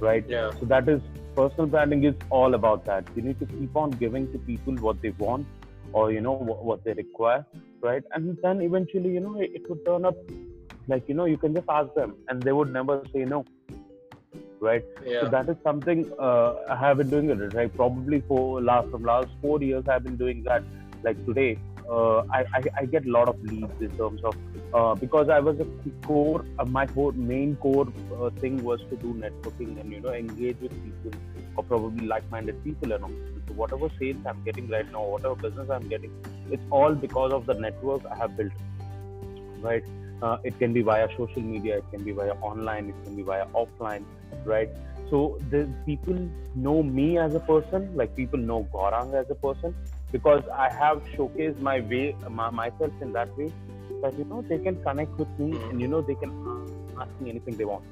right? 0.01 0.25
Yeah. 0.29 0.51
So 0.61 0.67
that 0.67 0.89
is 0.89 1.01
personal 1.39 1.67
branding 1.67 2.05
is 2.05 2.15
all 2.31 2.55
about 2.55 2.85
that. 2.91 3.05
You 3.15 3.23
need 3.23 3.39
to 3.41 3.47
keep 3.47 3.77
on 3.77 3.91
giving 4.03 4.31
to 4.33 4.39
people 4.51 4.75
what 4.87 5.01
they 5.03 5.11
want 5.11 5.47
or 5.93 6.13
you 6.13 6.21
know 6.21 6.33
what, 6.33 6.65
what 6.65 6.85
they 6.85 6.93
require, 6.93 7.45
right? 7.81 8.03
And 8.13 8.37
then 8.43 8.61
eventually, 8.61 9.11
you 9.11 9.21
know, 9.21 9.41
it, 9.41 9.51
it 9.55 9.71
would 9.71 9.85
turn 9.87 10.05
up 10.05 10.17
like 10.89 11.09
you 11.09 11.15
know 11.15 11.27
you 11.27 11.37
can 11.37 11.55
just 11.55 11.69
ask 11.69 11.95
them 11.95 12.17
and 12.29 12.43
they 12.43 12.53
would 12.53 12.73
never 12.73 13.03
say 13.13 13.25
no 13.25 13.45
right 14.61 14.85
yeah. 15.07 15.21
so 15.21 15.29
that 15.29 15.49
is 15.49 15.57
something 15.63 16.01
uh, 16.19 16.55
i 16.71 16.77
have 16.77 16.97
been 17.01 17.11
doing 17.11 17.29
it 17.31 17.55
right 17.55 17.75
probably 17.77 18.21
for 18.31 18.61
last 18.61 18.89
from 18.91 19.05
last 19.05 19.29
four 19.43 19.63
years 19.63 19.85
i've 19.89 20.03
been 20.03 20.17
doing 20.17 20.43
that 20.43 20.63
like 21.05 21.19
today 21.27 21.59
uh, 21.91 22.19
I, 22.39 22.41
I, 22.57 22.61
I 22.81 22.85
get 22.87 23.07
a 23.07 23.11
lot 23.11 23.29
of 23.29 23.43
leads 23.43 23.81
in 23.81 23.97
terms 23.97 24.23
of 24.25 24.35
uh, 24.75 24.95
because 24.95 25.29
I 25.29 25.41
was 25.41 25.59
a 25.61 25.67
core 26.07 26.45
uh, 26.59 26.65
my 26.65 26.87
core 26.87 27.13
main 27.13 27.57
core 27.57 27.89
uh, 28.21 28.31
thing 28.41 28.63
was 28.63 28.81
to 28.91 28.97
do 28.97 29.15
networking 29.15 29.81
and 29.81 29.93
you 29.93 30.01
know 30.01 30.13
engage 30.13 30.59
with 30.61 30.73
people 30.85 31.19
or 31.57 31.65
probably 31.65 32.07
like-minded 32.07 32.63
people 32.65 32.93
and 32.93 33.05
all. 33.05 33.11
So 33.49 33.55
whatever 33.55 33.89
sales 33.99 34.19
I'm 34.27 34.43
getting 34.45 34.69
right 34.69 34.91
now, 34.93 35.05
whatever 35.05 35.35
business 35.35 35.71
I'm 35.71 35.89
getting, 35.89 36.13
it's 36.51 36.63
all 36.71 36.95
because 36.95 37.33
of 37.33 37.47
the 37.47 37.55
network 37.55 38.03
I 38.07 38.17
have 38.17 38.37
built. 38.37 38.53
Right? 39.61 39.85
Uh, 40.23 40.39
it 40.45 40.59
can 40.59 40.73
be 40.73 40.83
via 40.83 41.09
social 41.17 41.43
media, 41.43 41.79
it 41.79 41.85
can 41.93 42.05
be 42.05 42.13
via 42.13 42.33
online, 42.43 42.89
it 42.89 43.05
can 43.05 43.17
be 43.17 43.23
via 43.23 43.47
offline, 43.47 44.05
right? 44.45 44.69
So 45.11 45.39
the 45.51 45.69
people 45.87 46.29
know 46.55 46.83
me 46.83 47.19
as 47.19 47.35
a 47.35 47.41
person, 47.41 47.97
like 47.97 48.15
people 48.15 48.39
know 48.39 48.69
Gaurang 48.73 49.15
as 49.15 49.31
a 49.31 49.35
person, 49.35 49.75
because 50.11 50.43
I 50.53 50.73
have 50.73 51.03
showcased 51.17 51.61
my 51.61 51.81
way, 51.81 52.17
my, 52.29 52.51
myself 52.51 52.93
in 53.01 53.13
that 53.13 53.37
way, 53.39 53.53
that 54.03 54.19
you 54.19 54.25
know 54.25 54.43
they 54.43 54.59
can 54.59 54.83
connect 54.83 55.13
with 55.19 55.29
me 55.39 55.53
mm-hmm. 55.53 55.71
and 55.71 55.81
you 55.81 55.89
know 55.89 56.01
they 56.01 56.15
can 56.15 56.33
ask 57.01 57.11
me 57.21 57.31
anything 57.31 57.57
they 57.57 57.65
want, 57.65 57.85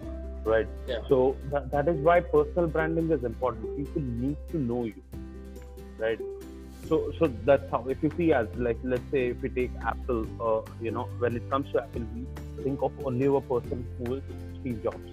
right? 0.45 0.69
Yeah. 0.87 1.01
So 1.09 1.37
that, 1.51 1.71
that 1.71 1.89
is 1.89 1.97
why 2.01 2.21
personal 2.21 2.69
branding 2.69 3.11
is 3.11 3.25
important. 3.25 3.77
People 3.77 4.03
need 4.03 4.37
to 4.51 4.59
know 4.59 4.85
you, 4.85 5.03
right? 5.99 6.21
So 6.89 7.13
so 7.19 7.27
that's 7.45 7.69
how. 7.71 7.85
If 7.89 8.03
you 8.03 8.11
see 8.17 8.33
as 8.33 8.47
like 8.57 8.79
let's 8.83 9.11
say 9.11 9.29
if 9.29 9.43
we 9.43 9.49
take 9.49 9.71
Apple, 9.85 10.27
uh, 10.41 10.63
you 10.81 10.91
know 10.91 11.09
when 11.19 11.37
it 11.37 11.49
comes 11.51 11.73
to 11.73 11.83
Apple, 11.83 12.07
we 12.15 12.27
think 12.63 12.83
of 12.83 12.93
only 13.05 13.27
a 13.27 13.41
person 13.41 13.87
who 13.99 14.15
is 14.15 14.23
Steve 14.61 14.83
Jobs, 14.83 15.11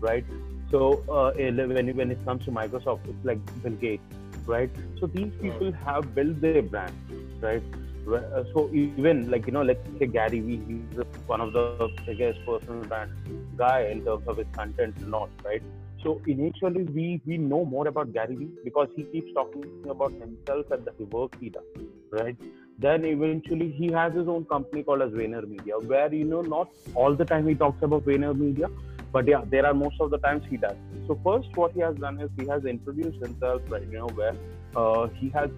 right? 0.00 0.24
So 0.70 1.02
uh, 1.08 1.32
when 1.36 1.96
when 1.96 2.10
it 2.10 2.24
comes 2.24 2.44
to 2.44 2.50
Microsoft, 2.50 3.08
it's 3.08 3.24
like 3.24 3.38
Bill 3.62 3.72
Gates, 3.72 4.02
right? 4.46 4.70
So 5.00 5.06
these 5.06 5.32
people 5.40 5.72
have 5.72 6.14
built 6.14 6.40
their 6.40 6.62
brand, 6.62 6.92
right? 7.40 7.62
Uh, 8.06 8.44
so 8.54 8.70
even 8.72 9.30
like 9.30 9.46
you 9.46 9.52
know, 9.52 9.62
let's 9.62 9.80
say 9.98 10.06
Gary 10.06 10.40
Vee, 10.40 10.62
he's 10.68 11.04
one 11.26 11.40
of 11.40 11.52
the 11.52 11.90
biggest 12.06 12.38
personal 12.46 12.84
brand 12.84 13.10
guy 13.56 13.80
in 13.86 14.04
terms 14.04 14.26
of 14.28 14.36
his 14.36 14.46
content 14.52 14.94
all, 15.12 15.28
right? 15.44 15.62
So 16.02 16.20
initially, 16.26 16.84
we 16.84 17.20
we 17.26 17.36
know 17.36 17.64
more 17.64 17.88
about 17.88 18.12
Gary 18.12 18.36
Vee 18.36 18.50
because 18.64 18.88
he 18.94 19.04
keeps 19.04 19.32
talking 19.34 19.64
about 19.90 20.12
himself 20.12 20.70
and 20.70 20.84
the 20.84 21.04
work 21.06 21.36
he 21.40 21.50
does, 21.50 21.64
right? 22.10 22.36
Then 22.78 23.04
eventually, 23.04 23.72
he 23.72 23.90
has 23.90 24.14
his 24.14 24.28
own 24.28 24.44
company 24.44 24.82
called 24.82 25.02
as 25.02 25.10
VaynerMedia, 25.10 25.84
where 25.86 26.12
you 26.14 26.24
know 26.24 26.42
not 26.42 26.68
all 26.94 27.14
the 27.14 27.24
time 27.24 27.48
he 27.48 27.54
talks 27.54 27.82
about 27.82 28.04
VaynerMedia, 28.04 28.70
but 29.12 29.26
yeah 29.26 29.42
there 29.50 29.64
are 29.66 29.74
most 29.74 30.00
of 30.00 30.10
the 30.10 30.18
times 30.18 30.44
he 30.50 30.56
does 30.56 30.76
so 31.06 31.18
first 31.24 31.48
what 31.60 31.72
he 31.72 31.80
has 31.80 31.96
done 31.96 32.20
is 32.20 32.30
he 32.38 32.46
has 32.46 32.64
introduced 32.64 33.18
himself 33.26 33.62
right 33.68 33.86
you 33.92 33.98
know 33.98 34.12
where 34.20 34.34
uh, 34.80 35.06
he 35.20 35.28
has 35.30 35.50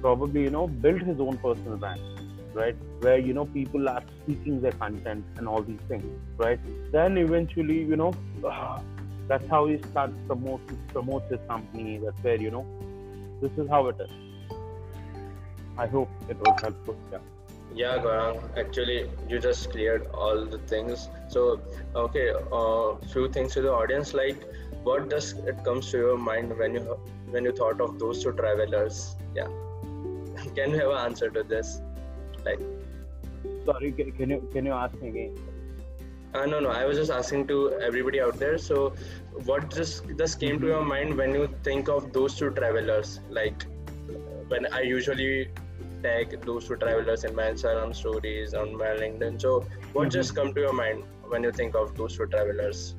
probably 0.00 0.42
you 0.42 0.50
know 0.50 0.66
built 0.66 1.02
his 1.02 1.20
own 1.20 1.36
personal 1.38 1.76
brand 1.76 2.00
right 2.54 2.76
where 3.00 3.18
you 3.18 3.32
know 3.32 3.44
people 3.46 3.88
are 3.88 4.02
seeking 4.26 4.60
their 4.60 4.72
content 4.72 5.24
and 5.36 5.48
all 5.48 5.62
these 5.62 5.80
things 5.88 6.04
right 6.36 6.60
then 6.92 7.18
eventually 7.18 7.80
you 7.82 7.96
know 7.96 8.12
that's 9.28 9.48
how 9.48 9.66
he 9.66 9.78
starts 9.90 10.16
promote 10.26 10.60
promotes 10.92 11.30
his 11.30 11.40
company 11.48 11.98
that's 12.04 12.22
where 12.22 12.40
you 12.40 12.50
know 12.50 12.66
this 13.42 13.52
is 13.58 13.68
how 13.68 13.86
it 13.88 14.06
is 14.06 14.10
i 15.76 15.86
hope 15.86 16.08
it 16.28 16.38
was 16.46 16.62
helpful 16.62 16.96
yeah 17.12 17.26
yeah, 17.74 17.98
Gaurang, 17.98 18.40
actually, 18.56 19.10
you 19.28 19.38
just 19.38 19.70
cleared 19.70 20.06
all 20.14 20.44
the 20.44 20.58
things. 20.58 21.08
So, 21.28 21.60
okay, 21.94 22.32
uh, 22.50 22.96
few 23.12 23.28
things 23.28 23.52
to 23.54 23.62
the 23.62 23.70
audience. 23.70 24.14
Like, 24.14 24.42
what 24.84 25.10
does 25.10 25.32
it 25.32 25.62
comes 25.64 25.90
to 25.90 25.98
your 25.98 26.16
mind 26.16 26.56
when 26.58 26.74
you 26.74 26.98
when 27.30 27.44
you 27.44 27.52
thought 27.52 27.80
of 27.80 27.98
those 27.98 28.22
two 28.22 28.32
travelers? 28.32 29.16
Yeah, 29.34 29.48
can 30.54 30.70
you 30.70 30.78
have 30.78 30.90
an 30.90 30.98
answer 30.98 31.30
to 31.30 31.42
this? 31.42 31.80
Like, 32.44 32.60
sorry, 33.64 33.92
can, 33.92 34.12
can 34.12 34.30
you 34.30 34.48
can 34.52 34.66
you 34.66 34.72
ask 34.72 35.00
me 35.00 35.08
again? 35.08 35.38
Uh, 36.34 36.44
no, 36.44 36.60
no. 36.60 36.70
I 36.70 36.84
was 36.84 36.98
just 36.98 37.10
asking 37.10 37.46
to 37.48 37.72
everybody 37.80 38.20
out 38.20 38.38
there. 38.38 38.58
So, 38.58 38.94
what 39.44 39.70
just 39.74 40.04
just 40.18 40.40
came 40.40 40.60
to 40.60 40.66
your 40.66 40.84
mind 40.84 41.16
when 41.16 41.34
you 41.34 41.48
think 41.62 41.88
of 41.88 42.12
those 42.12 42.36
two 42.36 42.50
travelers? 42.50 43.20
Like, 43.30 43.64
when 44.48 44.66
I 44.72 44.82
usually 44.82 45.48
tag 46.02 46.40
those 46.44 46.68
two 46.68 46.76
travelers 46.76 47.24
in 47.24 47.34
my 47.34 47.44
Instagram 47.44 47.94
stories 47.94 48.54
on 48.54 48.76
my 48.76 48.92
LinkedIn. 49.02 49.40
So, 49.40 49.60
what 49.92 50.02
mm-hmm. 50.02 50.10
just 50.10 50.34
come 50.34 50.54
to 50.54 50.60
your 50.60 50.72
mind 50.72 51.04
when 51.28 51.42
you 51.42 51.52
think 51.52 51.74
of 51.74 51.96
those 51.96 52.16
two 52.16 52.26
travelers? 52.26 52.94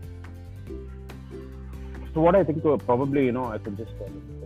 So, 2.13 2.21
what 2.21 2.35
I 2.35 2.43
think 2.43 2.65
uh, 2.65 2.77
probably 2.77 3.25
you 3.25 3.31
know 3.31 3.45
I 3.45 3.57
could 3.57 3.77
just 3.77 3.97
tell 3.97 4.07
you. 4.07 4.38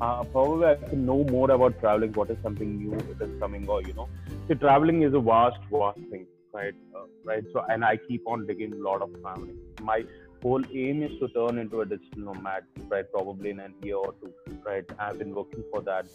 Uh, 0.00 0.22
probably 0.24 0.66
I 0.66 0.74
can 0.76 1.04
know 1.04 1.24
more 1.24 1.50
about 1.50 1.80
traveling. 1.80 2.12
What 2.12 2.30
is 2.30 2.36
something 2.42 2.76
new 2.78 2.96
that 2.96 3.28
is 3.28 3.40
coming, 3.40 3.68
or 3.68 3.82
you 3.82 3.92
know, 3.94 4.08
see, 4.46 4.54
traveling 4.54 5.02
is 5.02 5.12
a 5.12 5.20
vast, 5.20 5.58
vast 5.72 5.98
thing, 6.10 6.26
right? 6.52 6.74
Uh, 6.94 7.06
right. 7.24 7.44
So, 7.52 7.64
and 7.68 7.84
I 7.84 7.96
keep 7.96 8.22
on 8.26 8.46
digging 8.46 8.72
a 8.74 8.76
lot 8.76 9.02
of 9.02 9.10
traveling. 9.20 9.56
My 9.82 10.04
whole 10.42 10.62
aim 10.72 11.02
is 11.02 11.18
to 11.18 11.28
turn 11.28 11.58
into 11.58 11.80
a 11.80 11.86
digital 11.86 12.32
nomad, 12.32 12.64
right? 12.88 13.10
Probably 13.12 13.50
in 13.50 13.58
a 13.58 13.68
year 13.82 13.96
or 13.96 14.14
two, 14.20 14.32
right? 14.64 14.84
I've 15.00 15.18
been 15.18 15.34
working 15.34 15.64
for 15.72 15.82
that, 15.82 16.06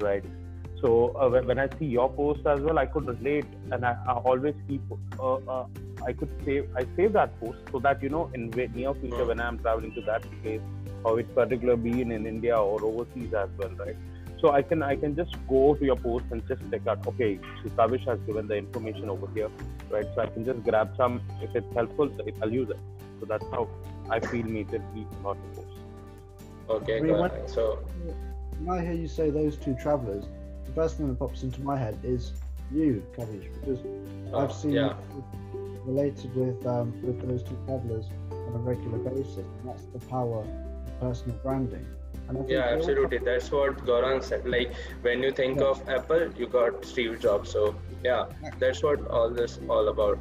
right? 0.00 0.24
So 0.82 1.14
uh, 1.16 1.28
when 1.42 1.58
I 1.58 1.68
see 1.78 1.86
your 1.86 2.10
post 2.10 2.46
as 2.46 2.60
well, 2.60 2.78
I 2.78 2.86
could 2.86 3.06
relate, 3.06 3.44
and 3.70 3.84
I, 3.84 3.96
I 4.06 4.12
always 4.12 4.54
keep. 4.68 4.82
Uh, 5.18 5.34
uh, 5.34 5.66
I 6.06 6.12
could 6.12 6.30
save. 6.44 6.68
I 6.76 6.86
save 6.96 7.12
that 7.14 7.38
post 7.40 7.58
so 7.70 7.78
that 7.80 8.02
you 8.02 8.08
know 8.08 8.30
in 8.34 8.50
near 8.50 8.94
future 8.94 9.26
when 9.26 9.40
I'm 9.40 9.58
traveling 9.58 9.92
to 9.94 10.00
that 10.02 10.22
place, 10.42 10.62
or 11.04 11.20
it's 11.20 11.32
particularly 11.32 11.90
being 11.90 12.12
in 12.12 12.26
India 12.26 12.56
or 12.56 12.82
overseas 12.84 13.32
as 13.34 13.48
well, 13.58 13.70
right? 13.70 13.96
So 14.40 14.52
I 14.52 14.62
can 14.62 14.82
I 14.82 14.96
can 14.96 15.14
just 15.14 15.36
go 15.48 15.74
to 15.74 15.84
your 15.84 15.96
post 15.96 16.24
and 16.30 16.46
just 16.48 16.62
check 16.70 16.86
out. 16.86 17.06
Okay, 17.06 17.38
so 17.62 17.70
Kavish 17.70 18.06
has 18.06 18.18
given 18.20 18.46
the 18.46 18.56
information 18.56 19.10
over 19.10 19.28
here, 19.34 19.50
right? 19.90 20.06
So 20.14 20.22
I 20.22 20.26
can 20.26 20.44
just 20.44 20.62
grab 20.64 20.94
some. 20.96 21.20
If 21.42 21.54
it's 21.54 21.74
helpful, 21.74 22.10
I'll 22.42 22.52
use 22.52 22.70
it. 22.70 22.78
So 23.20 23.26
that's 23.26 23.44
how 23.50 23.68
I 24.08 24.18
feel 24.20 24.46
immediately 24.46 25.06
about 25.20 25.36
the 25.42 25.60
post. 25.60 25.78
Okay, 26.70 27.12
I 27.12 27.46
so. 27.46 27.84
When 28.64 28.78
I 28.78 28.82
hear 28.82 28.92
you 28.92 29.08
say 29.08 29.30
those 29.30 29.56
two 29.56 29.74
travelers, 29.74 30.24
the 30.66 30.72
first 30.72 30.96
thing 30.96 31.08
that 31.08 31.18
pops 31.18 31.42
into 31.42 31.60
my 31.62 31.76
head 31.76 31.98
is 32.02 32.32
you, 32.70 33.02
Kavish, 33.16 33.48
because 33.54 33.80
oh, 34.32 34.38
I've 34.38 34.52
seen 34.52 34.72
yeah. 34.72 34.94
related 35.84 36.34
with 36.34 36.66
um, 36.66 36.92
with 37.02 37.20
those 37.28 37.42
two 37.42 37.58
travelers 37.66 38.06
on 38.30 38.54
a 38.54 38.58
regular 38.58 38.98
basis, 38.98 39.38
and 39.38 39.68
that's 39.68 39.84
the 39.84 39.98
power 40.06 40.40
of 40.40 40.69
personal 41.00 41.36
branding. 41.38 41.86
yeah, 42.46 42.76
absolutely. 42.76 43.18
That's 43.18 43.50
what 43.50 43.78
Gaurang 43.78 44.22
said. 44.22 44.46
Like 44.46 44.74
when 45.02 45.22
you 45.22 45.32
think 45.32 45.60
yeah. 45.60 45.66
of 45.66 45.88
Apple, 45.88 46.30
you 46.36 46.46
got 46.46 46.84
Steve 46.84 47.20
Jobs. 47.20 47.50
So 47.50 47.74
yeah, 48.04 48.26
that's 48.58 48.82
what 48.82 49.06
all 49.08 49.30
this 49.30 49.58
all 49.68 49.88
about. 49.88 50.18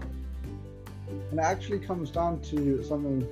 And 1.31 1.39
it 1.39 1.43
actually 1.43 1.79
comes 1.79 2.09
down 2.11 2.41
to 2.51 2.83
something 2.83 3.27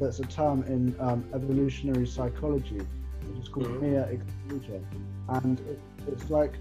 that's 0.00 0.20
a 0.20 0.24
term 0.24 0.62
in 0.64 0.94
um, 1.00 1.24
evolutionary 1.34 2.06
psychology, 2.06 2.80
which 3.26 3.42
is 3.42 3.48
called 3.48 3.66
mm-hmm. 3.66 3.92
mere 3.92 4.02
exposure. 4.02 4.82
And 5.28 5.60
it, 5.60 5.80
it's 6.08 6.30
like 6.30 6.54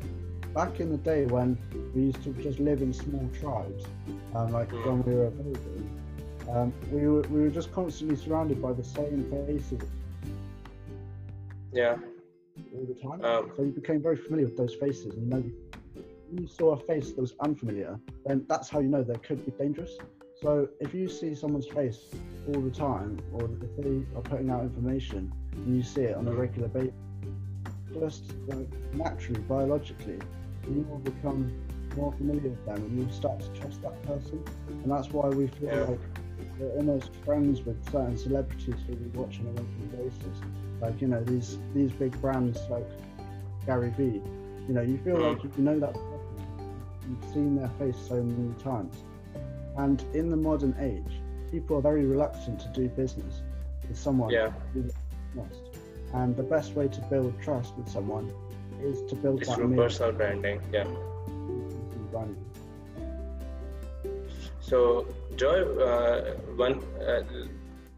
back 0.54 0.80
in 0.80 0.89
the 0.89 0.97
day 0.97 1.25
when 1.25 1.58
we 1.93 2.04
used 2.04 2.23
to 2.23 2.30
just 2.34 2.60
live 2.60 2.82
in 2.82 2.93
small 2.93 3.30
tribes, 3.39 3.86
um, 4.34 4.51
like 4.51 4.71
mm. 4.71 4.86
when 4.86 5.04
we 5.04 5.13
were 5.13 5.28
a 5.28 5.32
baby, 5.32 5.60
um, 6.49 6.73
we 6.91 7.08
were 7.08 7.21
we 7.23 7.41
were 7.41 7.49
just 7.49 7.71
constantly 7.73 8.15
surrounded 8.15 8.62
by 8.62 8.71
the 8.73 8.84
same 8.84 9.30
faces. 9.30 9.89
Yeah. 11.76 11.98
All 12.74 12.86
the 12.88 12.96
time. 12.96 13.24
Um, 13.24 13.52
so 13.56 13.64
you 13.64 13.72
became 13.72 14.02
very 14.02 14.16
familiar 14.16 14.46
with 14.46 14.58
those 14.58 14.74
faces, 14.76 15.14
and 15.16 15.24
you 15.24 15.30
know, 15.30 15.44
when 16.30 16.42
you 16.42 16.48
saw 16.48 16.72
a 16.72 16.78
face 16.78 17.12
that 17.12 17.22
was 17.22 17.34
unfamiliar, 17.42 18.00
then 18.26 18.46
that's 18.48 18.70
how 18.70 18.80
you 18.80 18.88
know 18.88 19.04
they 19.04 19.16
could 19.16 19.46
be 19.46 19.52
dangerous. 19.52 19.92
So 20.42 20.70
if 20.80 20.94
you 20.94 21.10
see 21.10 21.36
someone's 21.36 21.68
face 21.68 22.00
all 22.48 22.62
the 22.62 22.72
time, 22.72 23.20
or 23.34 23.44
if 23.44 23.84
they 23.84 24.04
are 24.16 24.22
putting 24.22 24.50
out 24.50 24.62
information, 24.62 25.32
and 25.52 25.76
you 25.76 25.84
see 25.84 26.02
it 26.02 26.16
on 26.16 26.28
a 26.28 26.32
regular 26.32 26.70
basis, 26.70 26.94
just 27.94 28.34
like 28.48 28.68
naturally, 28.94 29.42
biologically, 29.42 30.20
you 30.70 30.86
will 30.90 31.00
become 31.00 31.52
more 31.98 32.12
familiar 32.14 32.50
with 32.50 32.66
them 32.66 32.76
and 32.76 33.00
you'll 33.00 33.12
start 33.12 33.40
to 33.40 33.48
trust 33.60 33.82
that 33.82 34.02
person. 34.04 34.44
And 34.68 34.92
that's 34.92 35.10
why 35.10 35.28
we 35.28 35.48
feel 35.48 35.70
yeah. 35.70 35.82
like 35.82 36.00
we're 36.60 36.72
almost 36.72 37.12
friends 37.24 37.62
with 37.62 37.84
certain 37.90 38.18
celebrities 38.18 38.76
who 38.88 38.96
we 38.96 39.08
watch 39.20 39.40
on 39.40 39.48
a 39.48 39.52
regular 39.52 40.10
basis. 40.10 40.42
Like, 40.82 41.02
you 41.02 41.08
know, 41.08 41.24
these 41.24 41.58
these 41.74 41.92
big 41.92 42.20
brands 42.22 42.60
like 42.70 42.88
Gary 43.66 43.92
Vee. 43.92 44.22
You 44.68 44.74
know, 44.74 44.82
you 44.82 44.98
feel 44.98 45.20
like 45.20 45.40
mm. 45.40 45.58
you 45.58 45.64
know 45.64 45.80
that. 45.80 45.96
You've 47.08 47.34
seen 47.34 47.56
their 47.56 47.70
face 47.78 47.98
so 48.08 48.16
many 48.16 48.54
times. 48.62 48.96
And 49.78 50.04
in 50.14 50.30
the 50.30 50.38
modern 50.38 50.76
age, 50.80 51.20
people 51.52 51.78
are 51.78 51.82
very 51.82 52.06
reluctant 52.06 52.60
to 52.62 52.68
do 52.70 52.88
business 52.90 53.42
with 53.88 53.98
someone 53.98 54.32
yeah. 54.32 54.52
lost. 55.36 55.62
And 56.14 56.36
the 56.36 56.44
best 56.44 56.74
way 56.74 56.88
to 56.88 57.02
build 57.02 57.40
trust 57.42 57.76
with 57.78 57.90
someone 57.90 58.32
is 58.82 59.02
to 59.10 59.16
build 59.16 59.42
it's 59.42 59.50
that 59.50 59.58
through 59.58 59.76
personal 59.76 60.14
branding. 60.14 60.62
Yeah. 60.72 60.86
So, 64.62 65.06
Joy, 65.36 65.62
uh, 65.80 66.34
one 66.56 66.82
uh, 67.06 67.22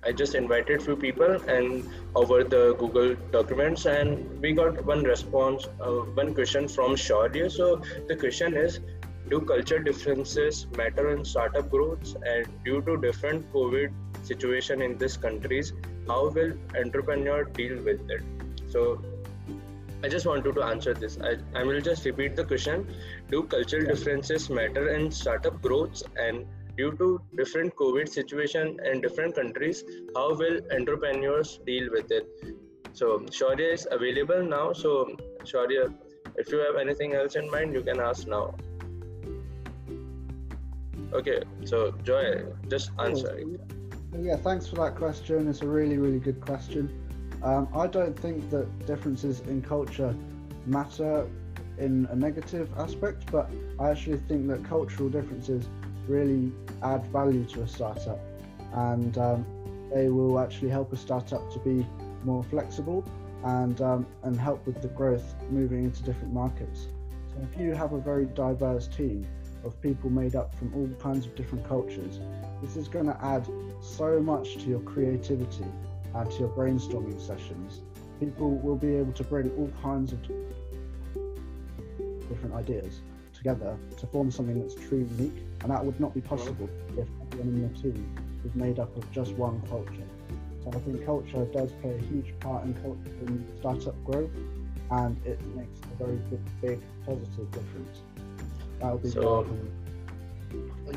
I 0.03 0.12
just 0.12 0.36
invited 0.36 0.81
few 0.81 0.95
people 0.95 1.41
and 1.47 1.89
over 2.15 2.43
the 2.43 2.75
Google 2.79 3.15
documents, 3.31 3.86
and 3.86 4.39
we 4.41 4.53
got 4.53 4.86
one 4.86 5.03
response, 5.03 5.67
uh, 5.81 5.91
one 6.21 6.33
question 6.33 6.67
from 6.67 6.95
Shaurya. 6.95 7.51
So 7.51 7.81
the 8.07 8.15
question 8.15 8.55
is, 8.55 8.79
do 9.29 9.41
culture 9.41 9.79
differences 9.79 10.67
matter 10.77 11.12
in 11.12 11.25
startup 11.25 11.69
growth? 11.69 12.15
And 12.25 12.47
due 12.63 12.81
to 12.83 12.97
different 12.97 13.51
COVID 13.51 13.91
situation 14.23 14.81
in 14.81 14.97
these 14.97 15.17
countries, 15.17 15.73
how 16.07 16.29
will 16.29 16.53
entrepreneur 16.75 17.43
deal 17.43 17.81
with 17.83 18.10
it? 18.10 18.21
So 18.69 19.03
I 20.03 20.07
just 20.07 20.25
wanted 20.25 20.53
to 20.55 20.63
answer 20.63 20.93
this. 20.93 21.17
I, 21.19 21.38
I 21.60 21.63
will 21.63 21.81
just 21.81 22.05
repeat 22.05 22.36
the 22.36 22.45
question. 22.45 22.88
Do 23.29 23.43
cultural 23.43 23.86
differences 23.86 24.49
matter 24.49 24.89
in 24.89 25.12
startup 25.12 25.62
growth 25.62 26.03
and 26.15 26.45
due 26.78 26.92
to 26.98 27.20
different 27.36 27.76
COVID 27.76 28.08
situation 28.08 28.80
in 28.86 29.02
different 29.02 29.36
countries, 29.36 29.84
how 30.16 30.36
will 30.36 30.60
entrepreneurs 30.72 31.60
deal 31.66 31.90
with 31.92 32.12
it? 32.12 32.28
So 32.94 33.20
Shaurya 33.20 33.74
is 33.74 33.88
available 33.92 34.44
now. 34.44 34.74
So 34.74 35.10
Shaurya, 35.44 35.94
if 36.36 36.52
you 36.52 36.60
have 36.60 36.76
anything 36.76 37.13
else 37.13 37.36
in 37.36 37.50
mind, 37.50 37.74
you 37.74 37.82
can 37.82 38.00
ask 38.00 38.28
now. 38.28 38.56
Okay, 41.13 41.42
so 41.63 41.92
Joy, 42.04 42.44
just 42.68 42.92
answer. 43.00 43.42
Yeah, 44.20 44.36
thanks 44.36 44.68
for 44.68 44.76
that 44.76 44.96
question. 44.96 45.48
It's 45.48 45.62
a 45.62 45.68
really, 45.68 45.98
really 45.98 46.20
good 46.20 46.42
question. 46.42 46.92
Um, 47.44 47.68
I 47.74 47.88
don't 47.88 48.18
think 48.18 48.50
that 48.50 48.86
differences 48.86 49.40
in 49.42 49.62
culture 49.62 50.13
matter 50.66 51.28
in 51.78 52.08
a 52.12 52.16
negative 52.16 52.70
aspect, 52.78 53.32
but 53.32 53.50
I 53.80 53.92
actually 53.92 54.18
think 54.28 54.48
that 54.48 54.63
cultural 54.63 55.10
differences 55.10 55.70
really 56.08 56.52
add 56.84 57.06
value 57.08 57.43
to 57.46 57.62
a 57.62 57.67
startup 57.67 58.20
and 58.74 59.17
um, 59.17 59.46
they 59.93 60.10
will 60.10 60.39
actually 60.39 60.70
help 60.70 60.91
a 60.93 60.98
startup 60.98 61.52
to 61.52 61.60
be 61.60 61.86
more 62.24 62.43
flexible 62.43 63.04
and, 63.43 63.82
um, 63.82 64.06
and 64.24 64.39
help 64.39 64.65
with 64.65 64.82
the 64.82 64.88
growth 64.89 65.36
moving 65.50 65.86
into 65.86 66.04
different 66.04 66.34
markets. 66.34 66.88
So, 67.30 67.48
if 67.52 67.60
you 67.60 67.74
have 67.74 67.93
a 67.93 68.00
very 68.00 68.26
diverse 68.26 68.88
team 68.88 69.26
of 69.63 69.80
people 69.82 70.10
made 70.10 70.36
up 70.36 70.54
from 70.56 70.74
all 70.74 70.88
kinds 71.00 71.26
of 71.26 71.36
different 71.36 71.67
cultures, 71.67 72.20
this 72.62 72.76
is 72.76 72.88
going 72.88 73.06
to 73.06 73.17
add 73.24 73.48
so 73.82 74.20
much 74.20 74.56
to 74.56 74.62
your 74.62 74.80
creativity 74.82 75.65
and 76.13 76.32
to 76.32 76.38
your 76.39 76.50
brainstorming 76.50 77.20
sessions. 77.26 77.82
People 78.20 78.58
will 78.58 78.76
be 78.76 78.96
able 78.96 79.13
to 79.13 79.24
bring 79.24 79.52
all 79.52 79.72
kinds 79.82 80.12
of 80.12 80.22
different 82.28 82.54
ideas 82.56 83.02
together 83.47 83.77
to 83.97 84.07
form 84.07 84.29
something 84.29 84.60
that's 84.60 84.75
truly 84.75 85.07
unique, 85.17 85.43
and 85.62 85.71
that 85.71 85.83
would 85.83 85.99
not 85.99 86.13
be 86.13 86.21
possible 86.21 86.69
if 86.97 87.07
everyone 87.31 87.55
in 87.55 87.62
your 87.62 87.93
team 87.93 88.15
was 88.43 88.53
made 88.55 88.79
up 88.79 88.95
of 88.97 89.10
just 89.12 89.33
one 89.36 89.62
culture. 89.69 90.07
So 90.63 90.71
I 90.73 90.79
think 90.79 91.05
culture 91.05 91.45
does 91.45 91.71
play 91.81 91.95
a 91.95 92.01
huge 92.01 92.33
part 92.39 92.65
in, 92.65 92.73
culture, 92.75 93.12
in 93.21 93.47
startup 93.60 94.03
growth, 94.03 94.31
and 94.91 95.17
it 95.25 95.39
makes 95.55 95.79
a 95.79 96.03
very 96.03 96.17
big, 96.29 96.39
big 96.62 96.81
positive 97.05 97.51
difference. 97.51 98.01
That 98.79 98.93
would 98.93 99.03
be 99.03 99.10
so, 99.10 99.47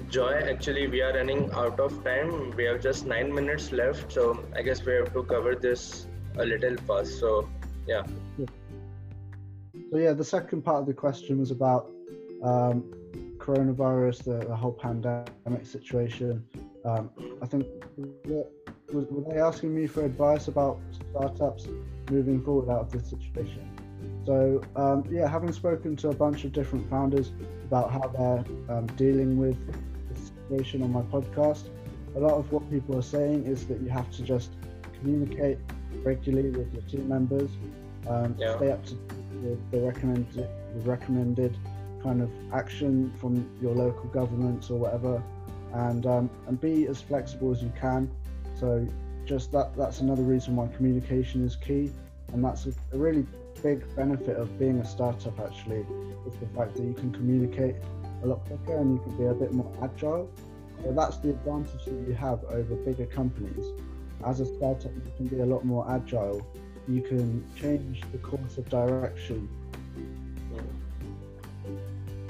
Joy, 0.08 0.32
actually, 0.52 0.86
we 0.88 1.02
are 1.02 1.12
running 1.12 1.50
out 1.52 1.78
of 1.80 2.04
time. 2.04 2.50
We 2.56 2.64
have 2.64 2.80
just 2.80 3.06
nine 3.06 3.32
minutes 3.34 3.72
left, 3.72 4.12
so 4.12 4.44
I 4.56 4.62
guess 4.62 4.84
we 4.84 4.92
have 4.94 5.12
to 5.12 5.22
cover 5.22 5.54
this 5.54 6.06
a 6.36 6.44
little 6.44 6.76
fast. 6.78 7.18
So, 7.18 7.48
yeah. 7.86 8.02
So, 9.90 9.98
yeah, 9.98 10.12
the 10.12 10.24
second 10.24 10.62
part 10.62 10.80
of 10.80 10.86
the 10.86 10.94
question 10.94 11.38
was 11.38 11.50
about 11.50 11.90
um, 12.42 12.84
coronavirus, 13.38 14.24
the, 14.24 14.46
the, 14.46 14.56
whole 14.56 14.72
pandemic 14.72 15.64
situation. 15.64 16.44
Um, 16.84 17.10
I 17.42 17.46
think 17.46 17.66
were, 18.26 18.46
were 18.92 19.32
they 19.32 19.40
asking 19.40 19.74
me 19.74 19.86
for 19.86 20.04
advice 20.04 20.48
about 20.48 20.78
startups 21.10 21.66
moving 22.10 22.42
forward 22.42 22.70
out 22.70 22.80
of 22.80 22.92
this 22.92 23.08
situation? 23.08 23.66
So 24.26 24.62
um, 24.76 25.04
yeah, 25.10 25.28
having 25.28 25.52
spoken 25.52 25.96
to 25.96 26.08
a 26.08 26.14
bunch 26.14 26.44
of 26.44 26.52
different 26.52 26.88
founders 26.88 27.32
about 27.64 27.90
how 27.90 28.08
they're 28.08 28.76
um, 28.76 28.86
dealing 28.96 29.38
with 29.38 29.56
the 30.08 30.14
situation 30.18 30.82
on 30.82 30.92
my 30.92 31.02
podcast, 31.02 31.68
a 32.16 32.20
lot 32.20 32.34
of 32.34 32.50
what 32.52 32.68
people 32.70 32.98
are 32.98 33.02
saying 33.02 33.46
is 33.46 33.66
that 33.66 33.80
you 33.80 33.88
have 33.88 34.10
to 34.12 34.22
just 34.22 34.50
communicate 34.98 35.58
regularly 36.02 36.50
with 36.50 36.72
your 36.72 36.82
team 36.82 37.08
members, 37.08 37.50
um, 38.08 38.34
yeah. 38.38 38.56
stay 38.56 38.70
up 38.70 38.84
to 38.86 38.94
the, 39.42 39.58
the 39.70 39.80
recommended 39.80 40.48
the 40.74 40.80
recommended 40.82 41.56
kind 42.02 42.22
of 42.22 42.30
action 42.52 43.12
from 43.20 43.48
your 43.60 43.74
local 43.74 44.08
governments 44.10 44.70
or 44.70 44.78
whatever, 44.78 45.22
and 45.72 46.06
um, 46.06 46.30
and 46.46 46.60
be 46.60 46.86
as 46.86 47.00
flexible 47.00 47.50
as 47.52 47.62
you 47.62 47.72
can. 47.80 48.10
So 48.58 48.86
just 49.24 49.52
that 49.52 49.76
that's 49.76 50.00
another 50.00 50.22
reason 50.22 50.56
why 50.56 50.68
communication 50.76 51.44
is 51.44 51.56
key, 51.56 51.90
and 52.32 52.44
that's 52.44 52.66
a, 52.66 52.72
a 52.92 52.98
really 52.98 53.26
big 53.62 53.84
benefit 53.94 54.36
of 54.36 54.58
being 54.58 54.78
a 54.78 54.84
startup 54.84 55.38
actually 55.40 55.84
is 56.26 56.34
the 56.40 56.46
fact 56.56 56.74
that 56.76 56.82
you 56.82 56.94
can 56.94 57.12
communicate 57.12 57.76
a 58.22 58.26
lot 58.26 58.44
quicker 58.46 58.78
and 58.78 58.94
you 58.94 59.02
can 59.02 59.16
be 59.16 59.24
a 59.24 59.34
bit 59.34 59.52
more 59.52 59.70
agile. 59.82 60.30
So 60.82 60.92
that's 60.92 61.18
the 61.18 61.30
advantage 61.30 61.84
that 61.84 62.08
you 62.08 62.14
have 62.14 62.42
over 62.44 62.74
bigger 62.76 63.06
companies. 63.06 63.66
As 64.24 64.40
a 64.40 64.46
startup, 64.56 64.92
you 64.94 65.12
can 65.16 65.26
be 65.26 65.40
a 65.40 65.46
lot 65.46 65.64
more 65.64 65.90
agile. 65.90 66.46
You 66.88 67.02
can 67.02 67.44
change 67.54 68.02
the 68.12 68.18
course 68.18 68.56
of 68.58 68.68
direction 68.68 69.48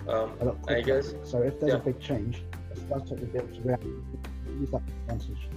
um, 0.09 0.59
I 0.69 0.81
guess. 0.81 1.15
So 1.25 1.43
if 1.43 1.61
there's 1.61 1.73
yeah. 1.73 1.79
a 1.79 1.83
big 1.83 2.01
change, 2.01 2.43
startup 2.87 3.19
will 3.19 3.27
be 3.27 3.39
able 3.39 3.55
to 3.55 3.63
react, 3.63 3.85
use 3.85 4.71
that 4.71 4.83
advantage. 4.89 5.49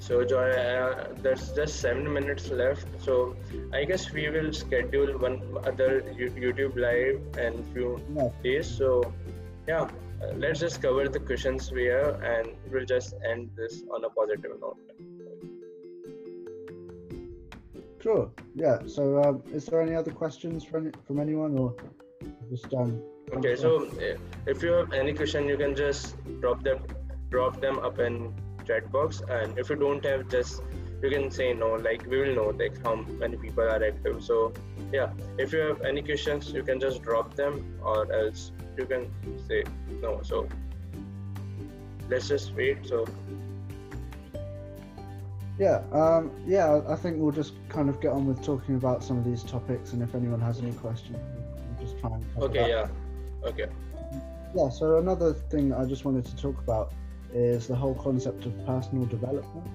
So 0.00 0.24
Joy, 0.24 0.50
uh, 0.50 1.08
there's 1.22 1.52
just 1.52 1.80
seven 1.80 2.10
minutes 2.10 2.50
left. 2.50 2.86
So 3.02 3.36
I 3.74 3.84
guess 3.84 4.10
we 4.12 4.28
will 4.30 4.52
schedule 4.52 5.18
one 5.18 5.42
other 5.64 6.02
YouTube 6.16 6.76
live 6.76 7.20
in 7.36 7.64
few 7.72 8.00
yeah. 8.14 8.28
days. 8.42 8.66
So 8.66 9.12
yeah, 9.66 9.82
uh, 10.22 10.32
let's 10.36 10.60
just 10.60 10.80
cover 10.80 11.08
the 11.08 11.20
questions 11.20 11.70
we 11.70 11.84
have, 11.86 12.22
and 12.22 12.48
we'll 12.70 12.86
just 12.86 13.14
end 13.28 13.50
this 13.54 13.82
on 13.94 14.04
a 14.04 14.10
positive 14.10 14.52
note. 14.60 14.78
Sure. 18.00 18.30
Yeah. 18.54 18.78
So, 18.86 19.22
um, 19.22 19.42
is 19.52 19.66
there 19.66 19.82
any 19.82 19.94
other 19.94 20.12
questions 20.12 20.64
from 20.64 20.92
from 21.06 21.20
anyone, 21.20 21.58
or 21.58 21.74
just 22.50 22.68
done. 22.70 23.02
Okay, 23.34 23.56
so 23.56 23.88
eh, 24.00 24.16
if 24.46 24.62
you 24.62 24.72
have 24.72 24.92
any 24.92 25.12
question, 25.12 25.48
you 25.48 25.56
can 25.56 25.74
just 25.74 26.16
drop 26.40 26.62
them, 26.62 26.78
drop 27.30 27.60
them 27.60 27.78
up 27.78 27.98
in 27.98 28.34
chat 28.66 28.90
box, 28.90 29.22
and 29.28 29.58
if 29.58 29.70
you 29.70 29.76
don't 29.76 30.04
have, 30.04 30.28
just 30.28 30.62
you 31.02 31.10
can 31.10 31.30
say 31.30 31.52
no. 31.52 31.74
Like 31.74 32.06
we 32.06 32.18
will 32.18 32.34
know 32.34 32.48
like 32.50 32.82
how 32.82 32.96
many 32.96 33.36
people 33.36 33.64
are 33.64 33.84
active. 33.84 34.22
So 34.22 34.52
yeah, 34.92 35.10
if 35.38 35.52
you 35.52 35.60
have 35.60 35.82
any 35.82 36.02
questions, 36.02 36.52
you 36.52 36.62
can 36.62 36.80
just 36.80 37.02
drop 37.02 37.34
them, 37.34 37.78
or 37.82 38.10
else 38.12 38.52
you 38.76 38.86
can 38.86 39.10
say 39.46 39.64
no. 40.02 40.20
So 40.22 40.48
let's 42.08 42.28
just 42.28 42.54
wait. 42.54 42.86
So 42.86 43.06
yeah, 45.58 45.82
um, 45.92 46.30
yeah, 46.46 46.80
I 46.88 46.94
think 46.94 47.18
we'll 47.18 47.32
just 47.32 47.54
kind 47.68 47.88
of 47.88 48.00
get 48.00 48.12
on 48.12 48.26
with 48.26 48.42
talking 48.44 48.76
about 48.76 49.02
some 49.02 49.18
of 49.18 49.24
these 49.24 49.42
topics, 49.42 49.92
and 49.92 50.02
if 50.02 50.14
anyone 50.14 50.40
has 50.40 50.60
any 50.60 50.72
questions, 50.72 51.18
just 51.80 51.98
try 51.98 52.10
and 52.10 52.24
okay 52.38 52.68
yeah 52.68 52.88
okay 53.44 53.66
yeah 54.54 54.68
so 54.68 54.98
another 54.98 55.32
thing 55.32 55.72
i 55.72 55.84
just 55.84 56.04
wanted 56.04 56.24
to 56.24 56.36
talk 56.36 56.58
about 56.58 56.92
is 57.32 57.66
the 57.66 57.74
whole 57.74 57.94
concept 57.94 58.46
of 58.46 58.66
personal 58.66 59.04
development 59.06 59.66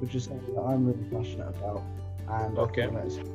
which 0.00 0.14
is 0.14 0.24
something 0.24 0.54
that 0.54 0.62
i'm 0.62 0.86
really 0.86 1.04
passionate 1.10 1.48
about 1.56 1.82
and 2.28 2.58
okay. 2.58 2.84
i 2.84 2.86
think 2.86 3.02
that's 3.02 3.28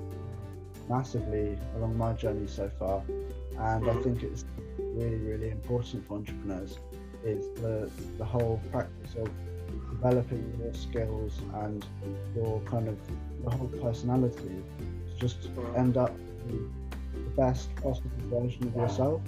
massively 0.89 1.57
along 1.75 1.95
my 1.97 2.13
journey 2.13 2.47
so 2.47 2.69
far 2.79 3.03
and 3.09 3.83
mm-hmm. 3.83 3.89
i 3.89 4.01
think 4.01 4.23
it's 4.23 4.45
really 4.77 5.17
really 5.17 5.49
important 5.49 6.05
for 6.07 6.17
entrepreneurs 6.17 6.79
is 7.23 7.49
the 7.61 7.89
the 8.17 8.25
whole 8.25 8.59
practice 8.71 9.15
of 9.15 9.29
developing 9.91 10.53
your 10.59 10.73
skills 10.73 11.39
and 11.63 11.85
your 12.35 12.59
kind 12.61 12.87
of 12.87 12.97
your 13.41 13.51
whole 13.51 13.67
personality 13.81 14.63
to 15.09 15.19
just 15.19 15.41
mm-hmm. 15.41 15.75
end 15.75 15.97
up 15.97 16.11
the 17.29 17.41
best 17.41 17.75
possible 17.77 18.09
version 18.25 18.67
of 18.67 18.75
yourself. 18.75 19.21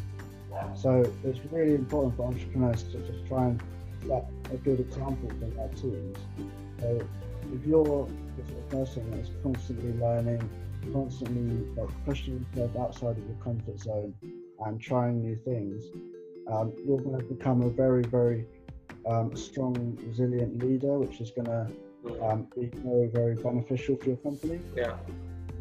So 0.76 1.12
it's 1.24 1.40
really 1.52 1.76
important 1.76 2.16
for 2.18 2.28
entrepreneurs 2.28 2.84
to 2.84 2.98
just 3.00 3.26
try 3.28 3.46
and 3.46 3.62
set 4.08 4.30
a 4.52 4.58
good 4.58 4.80
example 4.80 5.30
for 5.30 5.46
their 5.46 5.68
teams. 5.70 6.18
So 6.80 7.02
if 7.54 7.66
you're 7.66 8.08
the 8.38 8.46
sort 8.48 8.60
of 8.60 8.70
person 8.70 9.12
that's 9.12 9.30
constantly 9.44 9.94
learning, 10.00 10.50
constantly 10.94 11.66
like 11.76 11.90
pushing 12.06 12.46
yourself 12.56 12.76
outside 12.78 13.18
of 13.18 13.26
your 13.26 13.38
comfort 13.44 13.80
zone 13.80 14.14
and 14.66 14.82
trying 14.82 15.22
new 15.22 15.36
things, 15.36 15.86
um, 16.48 16.74
you're 16.86 17.00
going 17.00 17.20
to 17.20 17.26
become 17.26 17.62
a 17.62 17.70
very, 17.70 18.04
very 18.04 18.46
um, 19.08 19.36
strong, 19.36 19.98
resilient 20.06 20.64
leader, 20.64 21.00
which 21.00 21.22
is 21.22 21.32
going 21.32 21.46
to 21.46 22.24
um, 22.24 22.48
be 22.56 22.70
very, 22.84 23.08
very 23.08 23.36
beneficial 23.36 23.96
for 23.96 24.08
your 24.08 24.18
company. 24.18 24.60
Yeah 24.76 24.96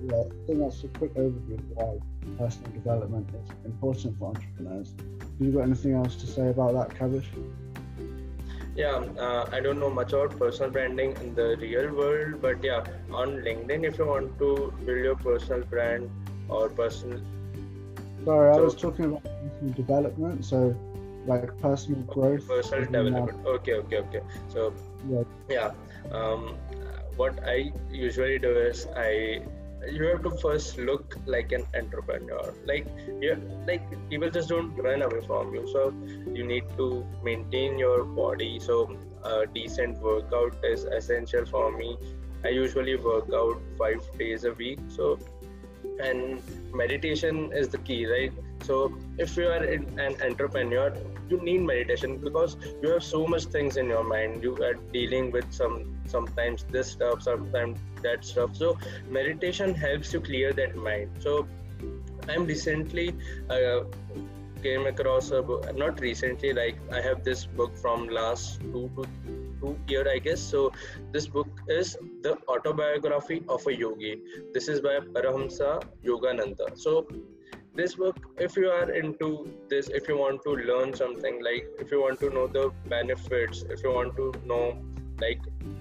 yeah, 0.09 0.17
I 0.17 0.47
think 0.47 0.59
that's 0.61 0.85
a 0.85 0.89
quick 0.89 1.15
overview 1.15 1.55
of 1.55 1.65
why 1.75 1.99
personal 2.39 2.71
development 2.73 3.29
is 3.35 3.51
important 3.65 4.19
for 4.19 4.29
entrepreneurs. 4.29 4.95
Have 5.21 5.47
you 5.47 5.53
got 5.53 5.63
anything 5.63 5.95
else 5.95 6.17
to 6.17 6.27
say 6.27 6.49
about 6.49 6.73
that, 6.75 6.99
Kavish? 6.99 7.27
yeah, 8.77 9.03
uh, 9.19 9.49
I 9.53 9.61
don't 9.61 9.79
know 9.79 9.91
much 9.91 10.13
about 10.13 10.39
personal 10.39 10.71
branding 10.71 11.17
in 11.21 11.35
the 11.35 11.57
real 11.57 11.93
world, 11.95 12.41
but 12.41 12.63
yeah, 12.63 12.85
on 13.13 13.37
LinkedIn, 13.47 13.85
if 13.85 13.99
you 13.99 14.07
want 14.07 14.39
to 14.39 14.73
build 14.85 15.05
your 15.05 15.17
personal 15.17 15.65
brand 15.65 16.11
or 16.49 16.69
personal. 16.69 17.21
Sorry, 18.25 18.55
so, 18.55 18.61
I 18.61 18.65
was 18.65 18.75
talking 18.75 19.05
about 19.07 19.25
personal 19.25 19.75
development. 19.75 20.45
So, 20.45 20.77
like 21.27 21.59
personal 21.61 22.03
growth. 22.03 22.47
Personal 22.49 22.85
development. 22.85 23.47
Okay, 23.47 23.75
okay, 23.75 23.99
okay. 23.99 24.21
So, 24.49 24.73
yeah. 25.09 25.23
yeah 25.49 25.71
um, 26.13 26.57
what 27.17 27.41
I 27.47 27.73
usually 27.91 28.39
do 28.39 28.57
is 28.57 28.87
I 28.97 29.43
you 29.89 30.05
have 30.05 30.23
to 30.23 30.31
first 30.31 30.79
look 30.79 31.17
like 31.27 31.53
an 31.53 31.67
entrepreneur. 31.75 32.55
Like 32.65 32.87
you 33.21 33.37
like 33.67 33.83
people 34.11 34.31
just 34.31 34.49
don't 34.49 34.75
run 34.77 35.03
away 35.03 35.21
from 35.27 35.55
you. 35.55 35.67
So 35.73 35.93
you 36.35 36.45
need 36.45 36.65
to 36.77 37.07
maintain 37.23 37.79
your 37.79 38.05
body. 38.05 38.59
So 38.61 38.97
a 39.25 39.47
decent 39.47 39.99
workout 39.99 40.57
is 40.65 40.85
essential 40.85 41.47
for 41.47 41.71
me. 41.77 41.97
I 42.45 42.49
usually 42.49 42.97
work 42.97 43.29
out 43.35 43.61
five 43.79 44.07
days 44.19 44.45
a 44.45 44.53
week. 44.53 44.79
So 44.89 45.19
and 46.03 46.43
meditation 46.75 47.53
is 47.53 47.69
the 47.69 47.79
key 47.79 48.07
right? 48.07 48.33
So 48.63 48.99
if 49.19 49.37
you 49.37 49.47
are 49.47 49.65
an 49.65 50.17
entrepreneur 50.23 50.95
you 51.31 51.41
need 51.41 51.63
meditation 51.63 52.19
because 52.19 52.57
you 52.83 52.91
have 52.91 53.05
so 53.05 53.27
much 53.27 53.45
things 53.45 53.77
in 53.77 53.89
your 53.89 54.05
mind. 54.05 54.43
You 54.43 54.55
are 54.63 54.75
dealing 54.75 55.31
with 55.31 55.53
some 55.53 55.97
sometimes 56.07 56.65
this 56.71 56.91
stuff 56.91 57.23
sometimes 57.23 57.79
that 58.03 58.25
stuff. 58.25 58.57
So 58.57 58.77
meditation 59.09 59.75
helps 59.75 60.13
you 60.13 60.21
clear 60.21 60.53
that 60.53 60.77
mind. 60.77 61.11
So 61.21 61.47
i'm 62.29 62.45
recently 62.47 63.15
uh, 63.49 63.81
came 64.63 64.87
across 64.87 65.31
a 65.31 65.43
book 65.43 65.75
not 65.77 66.01
recently 66.01 66.53
like 66.53 66.77
i 66.93 67.01
have 67.01 67.25
this 67.25 67.47
book 67.47 67.77
from 67.79 68.07
last 68.09 68.61
two 68.61 68.91
to 68.97 69.07
two 69.61 69.77
year 69.89 70.07
i 70.11 70.19
guess. 70.19 70.41
So 70.41 70.73
this 71.13 71.27
book 71.27 71.49
is 71.69 71.97
the 72.23 72.37
autobiography 72.49 73.43
of 73.49 73.67
a 73.67 73.75
yogi. 73.75 74.19
This 74.55 74.69
is 74.69 74.81
by 74.81 75.01
Paramahansa 75.01 75.83
Yogananda. 76.05 76.79
So 76.79 77.07
this 77.81 77.95
book 78.03 78.17
if 78.47 78.57
you 78.63 78.69
are 78.79 78.91
into 79.01 79.29
this 79.73 79.89
if 80.01 80.09
you 80.13 80.17
want 80.23 80.43
to 80.47 80.55
learn 80.71 80.95
something 81.03 81.43
like 81.49 81.67
if 81.85 81.91
you 81.93 82.01
want 82.07 82.21
to 82.25 82.31
know 82.39 82.47
the 82.59 82.65
benefits 82.95 83.63
if 83.77 83.83
you 83.85 83.93
want 83.99 84.17
to 84.23 84.33
know 84.53 84.65
like 85.21 85.41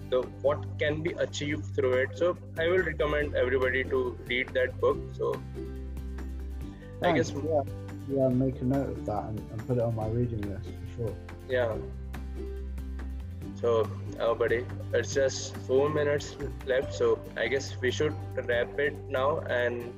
the 0.10 0.22
what 0.42 0.66
can 0.80 1.02
be 1.02 1.12
achieved 1.12 1.76
through 1.76 1.94
it. 1.94 2.18
So 2.18 2.38
i 2.58 2.68
will 2.68 2.84
recommend 2.92 3.36
everybody 3.36 3.84
to 3.84 4.18
read 4.28 4.50
that 4.50 4.80
book. 4.82 4.98
So 5.14 5.34
Thanks. 7.02 7.04
i 7.04 7.12
guess 7.12 7.32
yeah. 7.32 7.64
Yeah 8.18 8.30
make 8.30 8.60
a 8.62 8.66
note 8.66 8.90
of 8.90 9.06
that 9.06 9.24
and, 9.26 9.40
and 9.52 9.68
put 9.68 9.78
it 9.78 9.84
on 9.84 9.96
my 9.96 10.08
reading 10.08 10.42
list 10.42 10.70
for 10.82 10.98
sure. 10.98 11.16
Yeah. 11.48 11.76
So 13.62 13.88
oh 14.20 14.36
buddy 14.36 14.66
it's 14.94 15.14
just 15.14 15.56
four 15.68 15.90
minutes 15.90 16.36
left 16.66 16.94
so 16.94 17.20
i 17.38 17.48
guess 17.48 17.76
we 17.82 17.92
should 17.92 18.16
wrap 18.48 18.80
it 18.80 18.96
now 19.10 19.40
and 19.42 19.94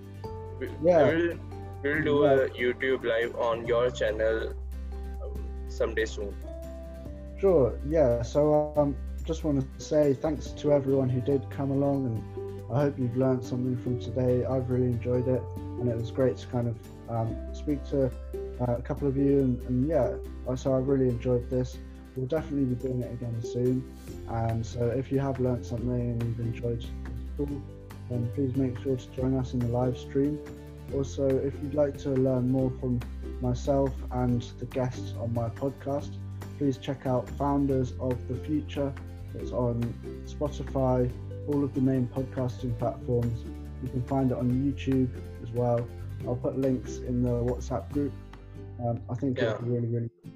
we, 0.59 0.69
yeah. 0.83 1.03
will 1.07 1.37
we'll 1.83 2.03
do 2.03 2.23
a 2.25 2.49
youtube 2.49 3.03
live 3.03 3.35
on 3.35 3.65
your 3.65 3.89
channel 3.91 4.53
um, 5.23 5.69
someday 5.69 6.05
soon 6.05 6.35
sure 7.39 7.79
yeah 7.87 8.21
so 8.21 8.73
um 8.77 8.95
just 9.25 9.43
want 9.43 9.61
to 9.61 9.83
say 9.83 10.13
thanks 10.13 10.47
to 10.47 10.73
everyone 10.73 11.09
who 11.09 11.21
did 11.21 11.47
come 11.49 11.71
along 11.71 12.05
and 12.05 12.71
I 12.71 12.81
hope 12.81 12.97
you've 12.97 13.17
learned 13.17 13.43
something 13.43 13.77
from 13.77 13.99
today. 13.99 14.45
I've 14.45 14.69
really 14.69 14.87
enjoyed 14.87 15.27
it 15.27 15.41
and 15.57 15.89
it 15.89 15.95
was 15.95 16.09
great 16.09 16.37
to 16.37 16.47
kind 16.47 16.67
of 16.69 16.77
um, 17.09 17.35
speak 17.53 17.83
to 17.89 18.05
uh, 18.05 18.75
a 18.77 18.81
couple 18.81 19.07
of 19.07 19.17
you 19.17 19.39
and, 19.39 19.61
and, 19.63 19.87
yeah, 19.87 20.13
so 20.55 20.75
I've 20.75 20.87
really 20.87 21.09
enjoyed 21.09 21.49
this. 21.49 21.77
We'll 22.15 22.27
definitely 22.27 22.65
be 22.65 22.75
doing 22.75 23.01
it 23.01 23.11
again 23.11 23.41
soon. 23.41 23.83
And 24.29 24.65
so 24.65 24.87
if 24.87 25.11
you 25.11 25.19
have 25.19 25.39
learned 25.39 25.65
something 25.65 25.89
and 25.89 26.23
you've 26.23 26.39
enjoyed 26.39 26.85
then 28.09 28.29
please 28.35 28.55
make 28.55 28.77
sure 28.79 28.95
to 28.95 29.11
join 29.15 29.35
us 29.37 29.53
in 29.53 29.59
the 29.59 29.67
live 29.67 29.97
stream. 29.97 30.39
Also, 30.93 31.27
if 31.27 31.53
you'd 31.61 31.73
like 31.73 31.97
to 31.99 32.09
learn 32.09 32.49
more 32.51 32.71
from 32.79 32.99
myself 33.41 33.91
and 34.11 34.41
the 34.59 34.65
guests 34.65 35.13
on 35.19 35.33
my 35.33 35.49
podcast, 35.49 36.17
please 36.57 36.77
check 36.77 37.05
out 37.05 37.29
Founders 37.31 37.93
of 37.99 38.15
the 38.27 38.35
Future 38.35 38.93
it's 39.35 39.51
on 39.51 39.81
Spotify, 40.25 41.09
all 41.47 41.63
of 41.63 41.73
the 41.73 41.81
main 41.81 42.07
podcasting 42.07 42.77
platforms. 42.77 43.45
You 43.83 43.89
can 43.89 44.03
find 44.03 44.31
it 44.31 44.37
on 44.37 44.49
YouTube 44.51 45.09
as 45.41 45.51
well. 45.51 45.87
I'll 46.27 46.35
put 46.35 46.57
links 46.57 46.97
in 46.97 47.23
the 47.23 47.29
WhatsApp 47.29 47.91
group. 47.91 48.13
Um, 48.83 49.01
I 49.09 49.15
think 49.15 49.37
yeah. 49.37 49.51
it's 49.51 49.61
really, 49.61 49.87
really. 49.87 50.09
Cool. 50.23 50.31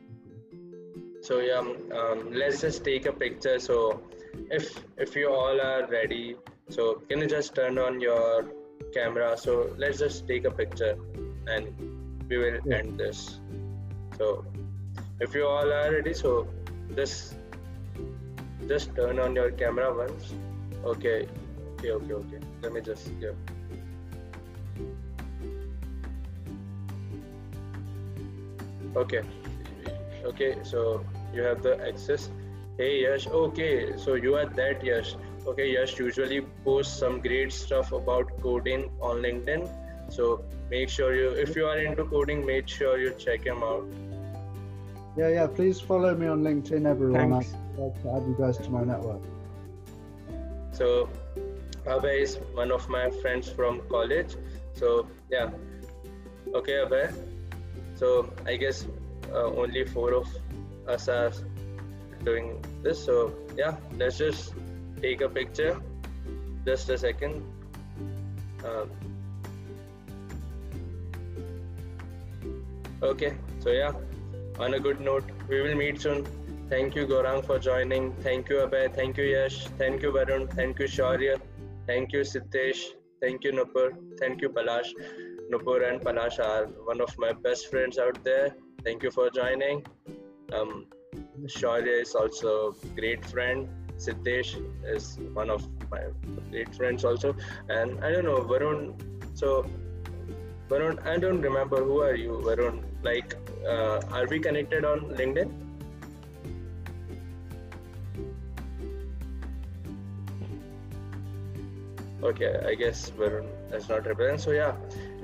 So 1.22 1.40
yeah, 1.40 1.58
um, 1.58 1.78
um, 1.92 2.34
let's 2.34 2.62
just 2.62 2.84
take 2.84 3.06
a 3.06 3.14
picture. 3.14 3.60
So 3.60 4.02
if 4.52 4.84
if 4.98 5.16
you 5.16 5.30
all 5.30 5.60
are 5.60 5.88
ready, 5.88 6.36
so 6.70 6.96
can 7.10 7.20
you 7.20 7.28
just 7.28 7.56
turn 7.56 7.78
on 7.78 8.00
your 8.00 8.46
camera? 8.98 9.38
So 9.38 9.76
let's 9.78 10.00
just 10.00 10.28
take 10.28 10.46
a 10.46 10.52
picture, 10.52 10.96
and 11.48 11.68
we 12.30 12.38
will 12.38 12.60
yeah. 12.66 12.78
end 12.78 13.00
this. 13.00 13.40
So 14.18 14.46
if 15.20 15.36
you 15.36 15.46
all 15.46 15.74
are 15.80 15.92
ready, 15.92 16.14
so 16.14 16.48
just 16.96 17.36
just 18.68 18.96
turn 18.96 19.20
on 19.20 19.36
your 19.36 19.52
camera 19.52 19.94
once 19.94 20.34
okay 20.84 21.28
okay 21.78 21.92
okay 21.92 22.14
okay 22.14 22.40
let 22.62 22.74
me 22.74 22.82
just 22.82 23.12
yeah 23.20 23.32
okay 28.96 29.22
okay 30.24 30.56
so 30.64 31.04
you 31.34 31.42
have 31.42 31.62
the 31.62 31.76
access 31.88 32.30
hey 32.78 33.02
yes 33.02 33.28
okay 33.28 33.98
so 33.98 34.16
you 34.16 34.36
are 34.36 34.46
that 34.46 34.84
yash 34.84 35.16
okay 35.48 35.72
yash 35.74 35.98
usually 36.00 36.42
posts 36.68 37.00
some 37.00 37.20
great 37.28 37.52
stuff 37.52 37.92
about 37.92 38.32
coding 38.42 38.90
on 39.02 39.22
linkedin 39.28 39.68
so 40.10 40.44
make 40.70 40.90
sure 40.90 41.16
you 41.16 41.30
if 41.46 41.56
you 41.56 41.66
are 41.66 41.78
into 41.80 42.06
coding 42.16 42.46
make 42.46 42.68
sure 42.68 42.98
you 43.00 43.14
check 43.26 43.44
him 43.44 43.64
out 43.64 43.86
yeah 45.18 45.30
yeah 45.38 45.48
please 45.48 45.80
follow 45.92 46.16
me 46.16 46.28
on 46.28 46.44
linkedin 46.50 46.92
everyone 46.96 47.32
Thanks 47.38 47.56
like 47.78 48.02
to 48.04 48.10
add 48.12 48.24
you 48.28 48.36
guys 48.38 48.58
to 48.58 48.70
my 48.70 48.84
network. 48.84 49.22
So, 50.72 51.10
Abhay 51.86 52.22
is 52.22 52.36
one 52.54 52.72
of 52.72 52.88
my 52.90 53.10
friends 53.10 53.50
from 53.50 53.82
college. 53.90 54.36
So, 54.74 55.08
yeah. 55.30 55.50
Okay, 56.54 56.74
Abhay. 56.74 57.14
So, 57.96 58.30
I 58.46 58.56
guess 58.58 58.86
uh, 59.32 59.46
only 59.46 59.86
four 59.86 60.14
of 60.14 60.28
us 60.88 61.08
are 61.08 61.32
doing 62.24 62.64
this. 62.84 63.04
So, 63.04 63.34
yeah, 63.58 63.78
let's 63.98 64.18
just 64.18 64.54
take 65.06 65.22
a 65.22 65.30
picture. 65.30 65.74
Just 66.66 66.90
a 66.90 66.98
second. 66.98 67.44
Um, 68.70 68.90
okay, 73.12 73.34
so 73.60 73.70
yeah, 73.70 73.94
on 74.60 74.74
a 74.74 74.80
good 74.80 75.00
note, 75.00 75.30
we 75.50 75.62
will 75.62 75.76
meet 75.76 76.02
soon. 76.02 76.26
Thank 76.70 76.96
you, 76.96 77.06
Gaurang 77.06 77.46
for 77.46 77.60
joining. 77.60 78.12
Thank 78.28 78.50
you, 78.50 78.56
Abhay. 78.66 78.86
Thank 79.00 79.18
you, 79.18 79.26
Yash. 79.26 79.58
Thank 79.82 80.02
you, 80.02 80.12
Varun. 80.12 80.48
Thank 80.60 80.80
you, 80.80 80.88
Shaurya. 80.96 81.36
Thank 81.90 82.14
you, 82.14 82.22
Siddesh. 82.32 82.82
Thank 83.22 83.44
you, 83.44 83.52
Nupur. 83.60 83.88
Thank 84.20 84.42
you, 84.42 84.50
Palash. 84.50 84.90
Nupur 85.52 85.78
and 85.88 86.02
Palash 86.02 86.40
are 86.50 86.66
one 86.92 87.02
of 87.08 87.16
my 87.20 87.32
best 87.48 87.70
friends 87.70 88.00
out 88.00 88.24
there. 88.24 88.56
Thank 88.84 89.04
you 89.04 89.12
for 89.12 89.30
joining. 89.30 89.86
Um, 90.54 90.88
Shaurya 91.58 92.02
is 92.02 92.16
also 92.16 92.56
a 92.72 92.88
great 93.00 93.24
friend. 93.34 93.68
Siddesh 93.98 94.56
is 94.86 95.18
one 95.34 95.50
of 95.50 95.68
my 95.92 96.02
great 96.52 96.74
friends 96.76 97.06
also. 97.06 97.36
And 97.70 98.04
I 98.04 98.12
don't 98.12 98.26
know, 98.26 98.42
Varun. 98.42 98.96
So, 99.34 99.66
Varun, 100.70 101.06
I 101.06 101.18
don't 101.18 101.42
remember 101.42 101.84
who 101.84 102.02
are 102.02 102.16
you, 102.16 102.42
Varun. 102.44 102.84
Like, 103.04 103.36
uh, 103.68 104.02
are 104.12 104.28
we 104.28 104.40
connected 104.40 104.86
on 104.86 105.02
LinkedIn? 105.22 105.66
okay 112.30 112.52
i 112.70 112.74
guess 112.82 113.00
varun 113.20 113.48
is 113.78 113.88
not 113.90 114.08
represent 114.12 114.42
so 114.46 114.52
yeah 114.52 114.74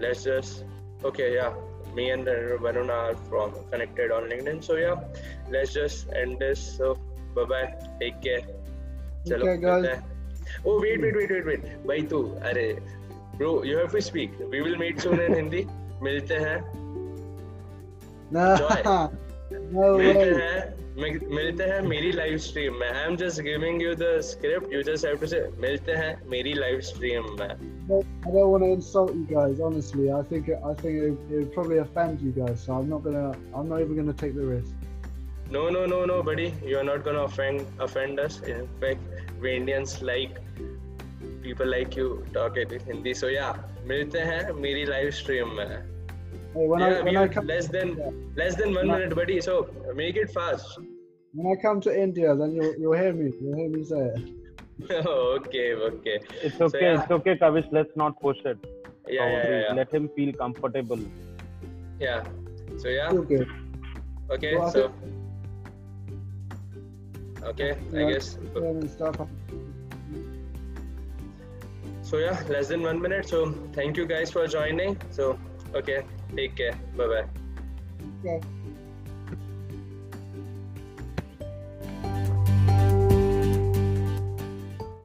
let's 0.03 0.23
just 0.23 0.65
okay 1.09 1.29
yeah 1.35 1.53
me 1.95 2.09
and 2.15 2.25
varun 2.65 2.89
are 2.97 3.15
from 3.29 3.53
connected 3.71 4.11
on 4.17 4.29
linkedin 4.31 4.59
so 4.67 4.75
yeah 4.85 4.97
let's 5.53 5.73
just 5.73 6.11
end 6.21 6.37
this 6.43 6.59
so 6.77 6.97
bye 7.35 7.47
bye 7.53 7.69
take 8.01 8.21
care 8.27 8.43
Oh 10.65 10.81
wait 10.81 11.01
wait 11.01 11.15
wait 11.15 11.31
wait 11.31 11.45
wait 11.45 11.63
bhai 11.87 12.01
tu 12.13 12.21
are 12.49 12.67
bro 13.37 13.63
you 13.63 13.77
have 13.77 13.91
to 13.91 14.01
speak 14.01 14.31
we 14.49 14.61
will 14.61 14.77
meet 14.83 15.01
soon 15.01 15.19
in 15.19 15.33
hindi 15.39 15.61
milte 16.07 16.37
hain 16.45 16.61
no 18.31 18.45
no 19.71 19.87
milte 19.97 20.77
मिलते 20.99 21.63
हैं 21.63 21.81
मेरी 21.81 22.11
live 22.11 22.37
stream 22.45 22.73
में 22.79 22.87
I 22.87 23.03
am 23.09 23.15
just 23.17 23.41
giving 23.41 23.81
you 23.81 23.93
the 23.95 24.19
script 24.29 24.73
you 24.73 24.81
just 24.83 25.05
have 25.05 25.17
to 25.17 25.27
say 25.33 25.39
मिलते 25.59 25.91
हैं 25.91 26.11
मेरी 26.29 26.53
live 26.53 26.79
stream 26.87 27.29
में 27.39 27.47
I 27.91 28.31
don't 28.33 28.49
want 28.51 28.63
to 28.63 28.71
insult 28.73 29.13
you 29.19 29.23
guys. 29.29 29.61
Honestly, 29.67 30.09
I 30.17 30.21
think 30.31 30.49
I 30.49 30.73
think 30.81 30.99
it, 31.05 31.31
it 31.31 31.37
would 31.37 31.53
probably 31.55 31.79
offend 31.83 32.21
you 32.25 32.31
guys. 32.37 32.61
So 32.65 32.75
I'm 32.75 32.89
not 32.91 33.03
gonna. 33.07 33.23
I'm 33.59 33.71
not 33.71 33.81
even 33.85 33.97
gonna 34.01 34.15
take 34.21 34.35
the 34.35 34.45
risk. 34.49 34.80
No, 35.50 35.68
no, 35.68 35.86
no, 35.86 36.04
no, 36.04 36.22
buddy. 36.22 36.52
You're 36.64 36.84
not 36.84 37.04
gonna 37.04 37.24
offend 37.24 37.66
offend 37.78 38.18
us. 38.20 38.40
In 38.54 38.68
fact, 38.80 39.00
we 39.40 39.56
Indians 39.56 40.02
like 40.02 40.38
people 41.42 41.66
like 41.66 41.96
you 41.96 42.24
talk 42.32 42.56
in 42.56 42.78
Hindi. 42.86 43.14
So 43.14 43.28
yeah, 43.28 43.56
मिलते 43.92 44.20
हैं 44.30 44.52
मेरी 44.62 44.86
live 44.88 45.12
stream 45.20 45.54
में. 45.58 45.68
Hey, 46.56 46.66
when 46.72 46.80
yeah, 46.80 46.86
I, 46.86 47.02
when 47.02 47.14
we 47.14 47.16
I 47.16 47.22
have 47.22 47.32
come, 47.36 47.46
less 47.46 47.68
than 47.68 47.96
less 48.42 48.56
than 48.62 48.74
one 48.74 48.88
minute, 48.94 49.14
buddy. 49.14 49.40
So 49.40 49.56
make 50.02 50.16
it 50.24 50.30
fast. 50.38 50.78
when 51.32 51.52
I 51.52 51.60
come 51.62 51.80
to 51.82 51.94
India, 52.02 52.34
then 52.34 52.52
you'll 52.58 52.74
you'll 52.82 52.98
hear 53.02 53.12
me. 53.12 53.32
You'll 53.40 53.56
hear 53.56 53.68
me 53.76 53.84
say 53.84 54.02
it. 54.16 55.06
okay, 55.06 55.74
okay. 55.74 56.18
It's 56.42 56.56
So, 56.58 56.66
okay. 56.66 56.80
yeah. 56.82 57.02
It's 57.02 57.10
okay, 57.18 57.36
Kavish. 57.42 57.68
Let's 57.72 57.96
not 57.96 58.20
push 58.20 58.38
it. 58.44 58.58
Yeah, 59.08 59.28
yeah, 59.28 59.48
yeah, 59.50 59.60
yeah. 59.68 59.74
Let 59.80 59.92
him 59.98 60.08
feel 60.16 60.32
comfortable. 60.44 60.98
yeah. 62.00 62.24
So 62.78 62.88
yeah, 62.88 63.10
Okay. 63.22 63.44
okay. 64.36 64.56
Well, 64.56 64.66
I 64.66 64.70
So 64.70 64.92
okay, 67.43 67.77
I 67.95 68.11
guess. 68.11 68.37
So 72.01 72.17
yeah, 72.17 72.41
less 72.49 72.67
than 72.67 72.83
one 72.83 73.01
minute. 73.01 73.29
So 73.29 73.51
thank 73.73 73.97
you 73.97 74.05
guys 74.05 74.31
for 74.31 74.45
joining. 74.47 74.97
So 75.11 75.39
okay, 75.73 76.03
take 76.35 76.55
care. 76.55 76.73
Bye 76.97 77.07
bye. 77.07 77.25
Okay. 78.19 78.41